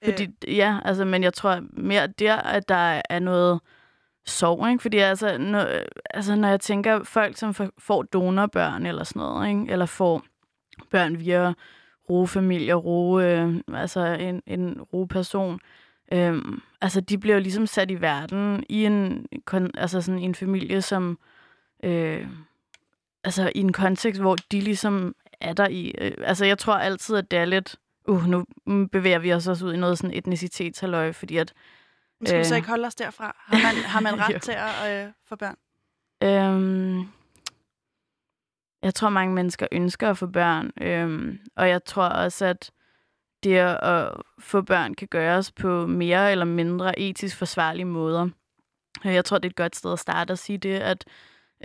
[0.07, 3.59] Øh, Fordi, ja, altså, men jeg tror mere der, at der er noget
[4.25, 4.81] sorg, ikke?
[4.81, 5.67] Fordi altså, når,
[6.09, 9.71] altså, når jeg tænker folk, som får- donorbørn eller sådan noget, ikke?
[9.71, 10.23] eller får
[10.89, 11.53] børn via
[12.09, 15.59] rofamilier, ro, øh, altså en, en roperson,
[16.13, 20.35] øhm, altså de bliver jo ligesom sat i verden i en, kon, altså sådan en
[20.35, 21.19] familie, som
[21.83, 22.27] øh,
[23.23, 25.93] altså i en kontekst, hvor de ligesom er der i.
[26.01, 27.75] Øh, altså jeg tror altid, at det er lidt
[28.07, 28.45] uh, nu
[28.91, 31.53] bevæger vi os også ud i noget sådan etnicitetshalløj, fordi at,
[32.21, 33.35] men skal vi så øh, ikke holde os derfra?
[33.37, 35.55] Har man, har man ret til at øh, få børn?
[36.23, 37.07] øhm,
[38.83, 42.71] jeg tror, mange mennesker ønsker at få børn, øhm, og jeg tror også, at
[43.43, 48.29] det at få børn kan gøres på mere eller mindre etisk forsvarlige måder.
[49.05, 51.05] Øh, Jeg tror, det er et godt sted at starte at sige det, at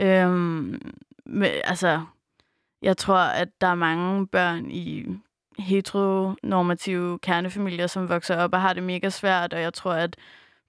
[0.01, 0.81] øhm,
[1.27, 2.05] med, altså,
[2.83, 5.07] jeg tror, at der er mange børn i
[5.59, 10.17] heteronormative kernefamilier, som vokser op og har det mega svært, og jeg tror, at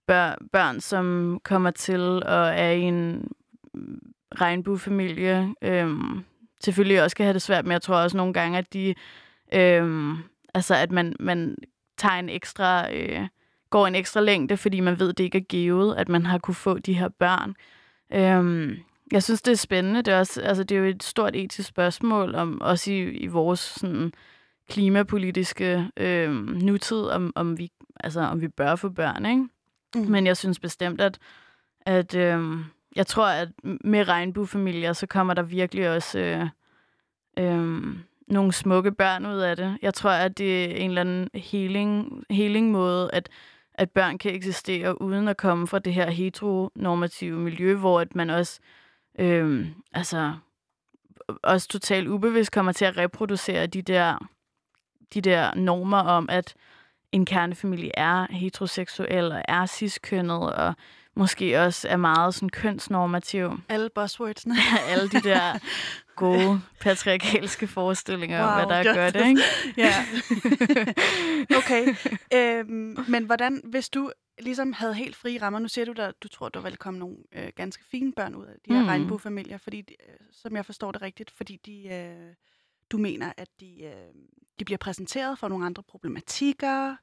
[0.07, 3.27] bør- børn, som kommer til og er i en
[4.35, 6.23] regnbuefamilie, øhm,
[6.63, 8.95] selvfølgelig også kan have det svært, men jeg tror også nogle gange, at de,
[9.53, 10.17] øhm,
[10.53, 11.55] altså at man, man
[11.97, 13.27] tager en ekstra, øh,
[13.69, 16.55] går en ekstra længde, fordi man ved, det ikke er givet, at man har kunne
[16.55, 17.55] få de her børn.
[18.13, 18.75] Øhm,
[19.11, 20.01] jeg synes, det er spændende.
[20.01, 23.27] Det er, også, altså, det er jo et stort etisk spørgsmål, om, også i, i
[23.27, 24.13] vores sådan,
[24.69, 29.25] klimapolitiske øh, nutid, om, om, vi, altså, om vi bør få børn.
[29.25, 29.47] Ikke?
[29.95, 30.01] Mm.
[30.01, 31.19] Men jeg synes bestemt, at,
[31.81, 32.59] at øh,
[32.95, 36.47] jeg tror, at med regnbuefamilier, så kommer der virkelig også øh,
[37.39, 39.77] øh, nogle smukke børn ud af det.
[39.81, 43.29] Jeg tror, at det er en eller anden healing, healing måde, at,
[43.73, 48.29] at børn kan eksistere uden at komme fra det her heteronormative miljø, hvor at man
[48.29, 48.59] også
[49.19, 50.33] øh, altså
[51.43, 54.27] også totalt ubevidst kommer til at reproducere de der,
[55.13, 56.55] de der normer om, at
[57.11, 60.73] en kernefamilie er heteroseksuel og er ciskønnet og
[61.15, 63.51] måske også er meget sådan kønsnormativ.
[63.69, 64.55] Alle buzzwordsene.
[64.91, 65.59] Alle de der
[66.15, 68.95] gode patriarkalske forestillinger wow, om, hvad der ja.
[68.95, 69.41] gør det, ikke?
[69.83, 69.93] ja.
[71.57, 71.95] okay.
[72.33, 76.27] Øhm, men hvordan, hvis du ligesom havde helt frie rammer, nu siger du, at du
[76.27, 78.87] tror, der vil komme nogle øh, ganske fine børn ud af de her mm.
[78.87, 82.33] regnbuefamilier, fordi, de, øh, som jeg forstår det rigtigt, fordi de, øh,
[82.91, 84.13] du mener, at de, øh,
[84.59, 86.95] de bliver præsenteret for nogle andre problematikker,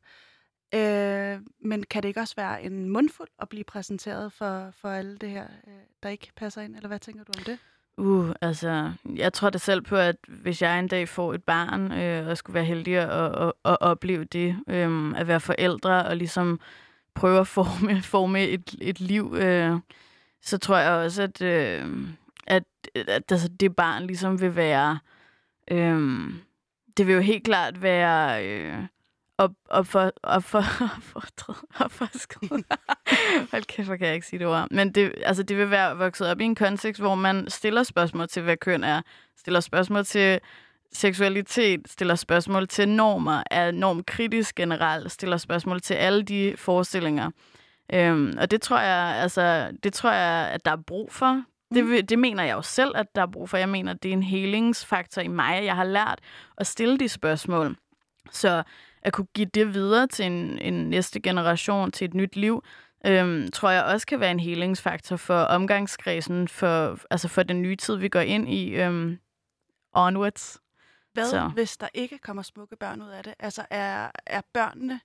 [0.75, 5.19] øh, men kan det ikke også være en mundfuld at blive præsenteret for, for alle
[5.19, 5.73] det her, øh,
[6.03, 7.59] der ikke passer ind, eller hvad tænker du om det?
[7.97, 11.93] Uh, altså, jeg tror da selv på, at hvis jeg en dag får et barn,
[11.93, 16.17] øh, og skulle være heldig at, at, at opleve det, øh, at være forældre og
[16.17, 16.61] ligesom
[17.15, 19.77] prøve at forme, forme et, et liv, øh,
[20.43, 22.09] så tror jeg også, at, øh,
[22.47, 22.65] at,
[22.95, 25.14] at altså, det barn ligesom vil være, øh,
[26.97, 28.75] det vil jo helt klart være øh,
[29.39, 30.59] op, op for, op for,
[30.97, 31.25] op for,
[31.85, 32.09] op for
[33.51, 34.69] Hold kæft, hvor kan jeg ikke sige det ord.
[34.71, 38.29] Men det, altså, det vil være vokset op i en kontekst, hvor man stiller spørgsmål
[38.29, 39.03] til, hvad køn er.
[39.39, 40.41] Stiller spørgsmål til
[40.93, 47.31] seksualitet, stiller spørgsmål til normer, er normkritisk generelt, stiller spørgsmål til alle de forestillinger.
[47.93, 51.43] Øhm, og det tror jeg, altså, det tror jeg, at der er brug for.
[51.75, 53.57] Det, det mener jeg jo selv, at der er brug for.
[53.57, 56.19] Jeg mener, det er en helingsfaktor i mig, at jeg har lært
[56.59, 57.77] at stille de spørgsmål.
[58.31, 58.63] Så
[59.03, 62.65] at kunne give det videre til en, en næste generation, til et nyt liv,
[63.07, 67.77] øhm, tror jeg også kan være en helingsfaktor for omgangskredsen, for, altså for den nye
[67.77, 69.19] tid, vi går ind i øhm,
[69.93, 70.61] onwards.
[71.13, 71.51] Hvad, så.
[71.55, 73.35] hvis der ikke kommer smukke børn ud af det?
[73.39, 75.01] Altså, er, er børnene...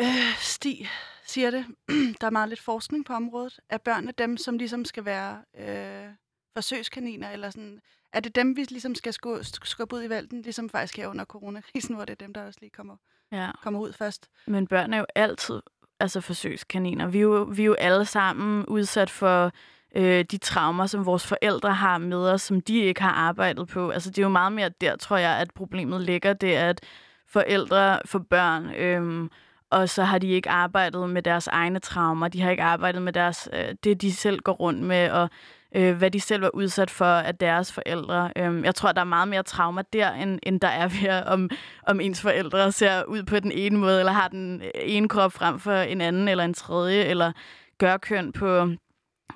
[0.00, 0.06] Øh,
[0.38, 0.88] Stig
[1.26, 1.64] siger det.
[2.20, 3.60] der er meget lidt forskning på området.
[3.68, 6.08] Er børnene dem, som ligesom skal være øh,
[6.54, 7.30] forsøgskaniner?
[7.30, 7.80] Eller sådan,
[8.12, 10.42] er det dem, vi ligesom skal skubbe, ud i vælten?
[10.42, 12.96] Ligesom faktisk her under coronakrisen, hvor det er dem, der også lige kommer,
[13.32, 13.50] Ja.
[13.62, 14.28] kommer ud først.
[14.46, 15.60] Men børn er jo altid
[16.00, 17.06] altså forsøgskaniner.
[17.06, 19.52] Vi er jo, vi er jo alle sammen udsat for
[19.96, 23.90] øh, de traumer, som vores forældre har med os, som de ikke har arbejdet på.
[23.90, 26.32] Altså det er jo meget mere der, tror jeg, at problemet ligger.
[26.32, 26.80] Det er, at
[27.26, 29.28] forældre for børn, øh,
[29.74, 32.28] og så har de ikke arbejdet med deres egne traumer.
[32.28, 35.30] De har ikke arbejdet med deres, øh, det, de selv går rundt med, og
[35.76, 38.30] øh, hvad de selv var udsat for af deres forældre.
[38.36, 41.50] Øh, jeg tror, der er meget mere trauma der, end, end der er ved, om,
[41.86, 45.32] om ens forældre ser ud på den ene måde, eller har den øh, ene krop
[45.32, 47.32] frem for en anden, eller en tredje, eller
[47.78, 48.68] gør køn på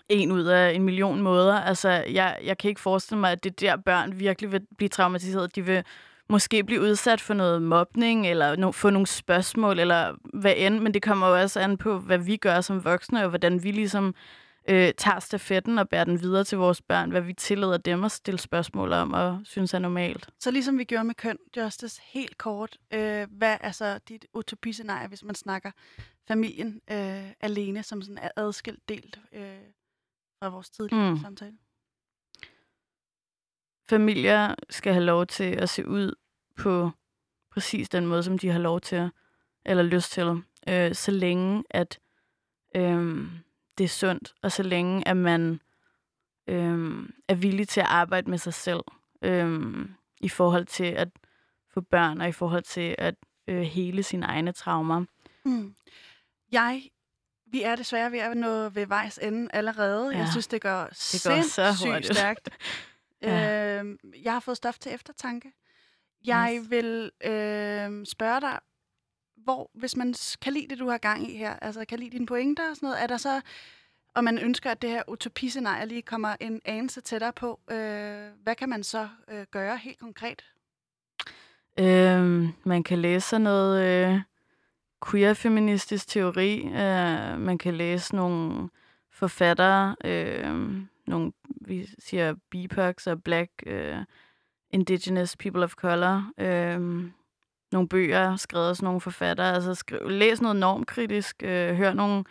[0.08, 1.54] en ud af en million måder.
[1.54, 5.56] Altså, jeg, jeg kan ikke forestille mig, at det der børn virkelig vil blive traumatiseret.
[5.56, 5.84] De vil
[6.28, 10.94] måske blive udsat for noget mobning, eller no, få nogle spørgsmål, eller hvad end, men
[10.94, 14.14] det kommer jo også an på, hvad vi gør som voksne, og hvordan vi ligesom
[14.68, 18.12] øh, tager stafetten og bærer den videre til vores børn, hvad vi tillader dem at
[18.12, 20.28] stille spørgsmål om og synes er normalt.
[20.40, 25.08] Så ligesom vi gjorde med køn, Justice, helt kort, øh, hvad er så dit utopiscenarie,
[25.08, 25.70] hvis man snakker
[26.28, 29.42] familien øh, alene som sådan en adskilt del øh,
[30.42, 31.20] fra vores tidligere mm.
[31.20, 31.56] samtale?
[33.88, 36.14] Familier skal have lov til at se ud
[36.56, 36.90] på
[37.50, 39.10] præcis den måde, som de har lov til,
[39.64, 41.98] eller lyst til, øh, så længe at
[42.76, 43.26] øh,
[43.78, 45.60] det er sundt, og så længe at man
[46.48, 48.80] øh, er villig til at arbejde med sig selv
[49.22, 49.88] øh,
[50.20, 51.08] i forhold til at
[51.74, 53.14] få børn, og i forhold til at
[53.48, 55.04] øh, hele sine egne traumer.
[55.44, 55.74] Mm.
[56.52, 56.82] Jeg
[57.50, 60.10] vi er desværre ved at nå ved vejs ende allerede.
[60.10, 60.18] Ja.
[60.18, 62.48] Jeg synes, det går, det går sindssygt stærkt.
[63.22, 63.82] ja.
[63.82, 65.52] øh, jeg har fået stof til eftertanke.
[66.26, 66.70] Jeg yes.
[66.70, 68.58] vil øh, spørge dig,
[69.36, 72.26] hvor, hvis man kan lide det, du har gang i her, altså kan lide dine
[72.26, 73.40] pointer og sådan noget, er der så,
[74.14, 78.54] og man ønsker, at det her utopiscenarie lige kommer en anelse tættere på, øh, hvad
[78.58, 80.44] kan man så øh, gøre helt konkret?
[81.80, 84.20] Øh, man kan læse noget øh,
[85.06, 86.66] queer-feministisk teori.
[86.66, 88.68] Øh, man kan læse nogle
[89.12, 93.96] forfattere, øh, nogle, vi siger BIPOCs og Black øh,
[94.70, 96.32] Indigenous People of Color.
[96.38, 97.10] Øh,
[97.72, 99.54] nogle bøger, skrevet af nogle forfattere.
[99.54, 102.24] Altså skriv, læs noget normkritisk, øh, hør nogle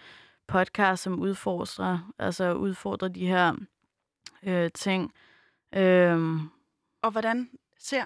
[0.47, 3.55] podcasts, som udfordrer, altså udfordrer de her
[4.43, 5.13] øh, ting.
[5.75, 6.39] Øh,
[7.01, 8.05] og hvordan ser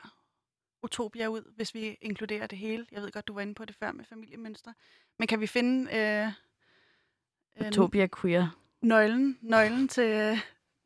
[0.84, 2.86] utopia ud, hvis vi inkluderer det hele?
[2.92, 4.74] Jeg ved godt, du var inde på det før med familiemønstre.
[5.20, 5.98] Men kan vi finde...
[5.98, 8.48] Øh, utopia queer.
[8.82, 10.40] Nøglen, nøglen til,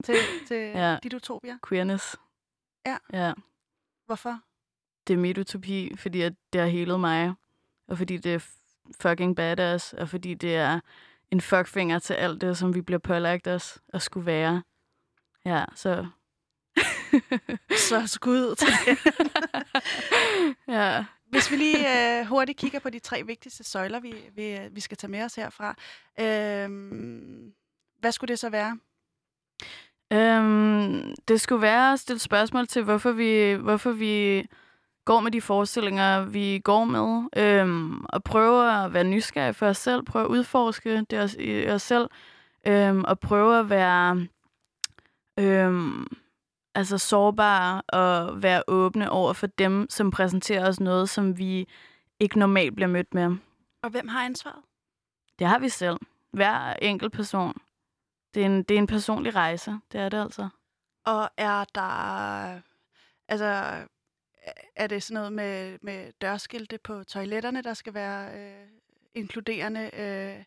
[0.03, 0.15] til,
[0.47, 0.97] til ja.
[1.03, 1.57] dit utopia?
[1.69, 2.17] Queerness.
[2.85, 2.97] Ja.
[3.13, 3.33] ja.
[4.05, 4.39] Hvorfor?
[5.07, 7.33] Det er mit utopi, fordi at det har helet mig.
[7.87, 8.47] Og fordi det er
[9.01, 9.93] fucking badass.
[9.93, 10.79] Og fordi det er
[11.31, 14.63] en fuckfinger til alt det, som vi bliver pålagt os at skulle være.
[15.45, 16.07] Ja, så
[17.89, 18.97] så skud til det.
[20.67, 21.05] ja.
[21.25, 24.97] Hvis vi lige øh, hurtigt kigger på de tre vigtigste søjler, vi, vi, vi skal
[24.97, 25.75] tage med os herfra.
[26.19, 26.69] Øh,
[27.99, 28.79] hvad skulle det så være?
[30.13, 34.45] Øhm, det skulle være at stille spørgsmål til, hvorfor vi, hvorfor vi
[35.05, 39.77] går med de forestillinger, vi går med, øhm, og prøve at være nysgerrige for os
[39.77, 42.09] selv, prøve at udforske det os, i os selv,
[42.67, 44.27] øhm, og prøve at være
[45.39, 46.07] øhm,
[46.75, 51.67] altså sårbare og være åbne over for dem, som præsenterer os noget, som vi
[52.19, 53.35] ikke normalt bliver mødt med.
[53.83, 54.61] Og hvem har ansvaret?
[55.39, 55.97] Det har vi selv.
[56.31, 57.53] Hver enkelt person.
[58.35, 59.79] Det er en, det er en personlig rejse.
[59.91, 60.49] Det er det altså.
[61.05, 62.61] Og er der...
[63.27, 63.73] Altså,
[64.75, 68.67] er det sådan noget med, med dørskilte på toiletterne, der skal være øh,
[69.13, 69.89] inkluderende?
[69.93, 70.39] Øh,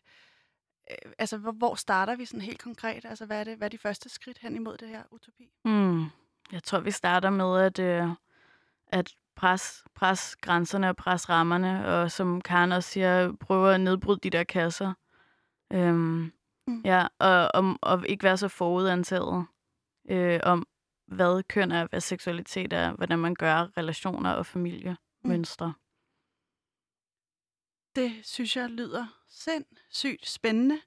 [0.91, 3.05] øh, altså, hvor, hvor starter vi sådan helt konkret?
[3.05, 5.49] Altså, hvad er, det, hvad er de første skridt hen imod det her utopi?
[5.65, 6.03] Mm.
[6.51, 8.09] Jeg tror, vi starter med at, øh,
[8.87, 14.19] at pres, pres grænserne og pres rammerne, og som Karen også siger, prøve at nedbryde
[14.23, 14.93] de der kasser.
[15.73, 16.31] Øhm,
[16.69, 16.81] mm.
[16.85, 19.45] Ja, og, og, og ikke være så forudantaget
[20.09, 20.67] øh, om,
[21.07, 25.67] hvad køn er, hvad seksualitet er, hvordan man gør relationer og familiemønstre.
[25.67, 25.73] Mm.
[27.95, 30.79] Det synes jeg lyder sindssygt spændende.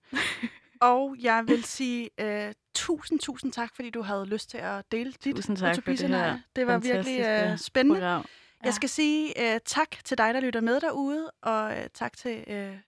[0.90, 5.12] og jeg vil sige uh, tusind, tusind tak, fordi du havde lyst til at dele
[5.12, 8.00] dit tusind tak for det her Det var virkelig uh, spændende.
[8.00, 8.20] Program.
[8.20, 8.66] Ja.
[8.66, 12.44] Jeg skal sige uh, tak til dig, der lytter med derude, og uh, tak til
[12.46, 12.78] uh,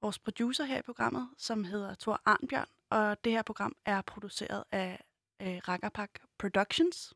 [0.00, 2.68] vores producer her i programmet, som hedder Thor Arnbjørn.
[2.90, 5.04] Og det her program er produceret af
[5.42, 7.14] øh, Rakkerpak Productions.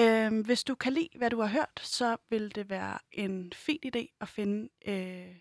[0.00, 3.78] Uh, hvis du kan lide, hvad du har hørt, så vil det være en fin
[3.86, 5.36] idé at finde øh,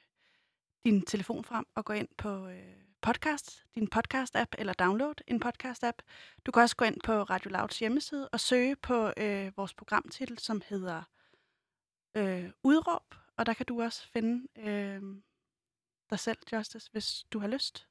[0.86, 2.48] din telefon frem og gå ind på...
[2.48, 5.98] øh, podcast, din podcast-app, eller download en podcast-app.
[6.46, 10.40] Du kan også gå ind på Radio Louds hjemmeside og søge på øh, vores programtitel,
[10.40, 11.04] som hedder
[12.16, 15.02] øh, Udråb, og der kan du også finde øh,
[16.10, 17.88] dig selv, Justice, hvis du har lyst.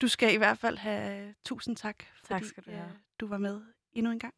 [0.00, 2.84] Du skal i hvert fald have tusind tak, Tak fordi skal du have.
[2.84, 3.62] øh, du var med
[3.92, 4.34] endnu en gang.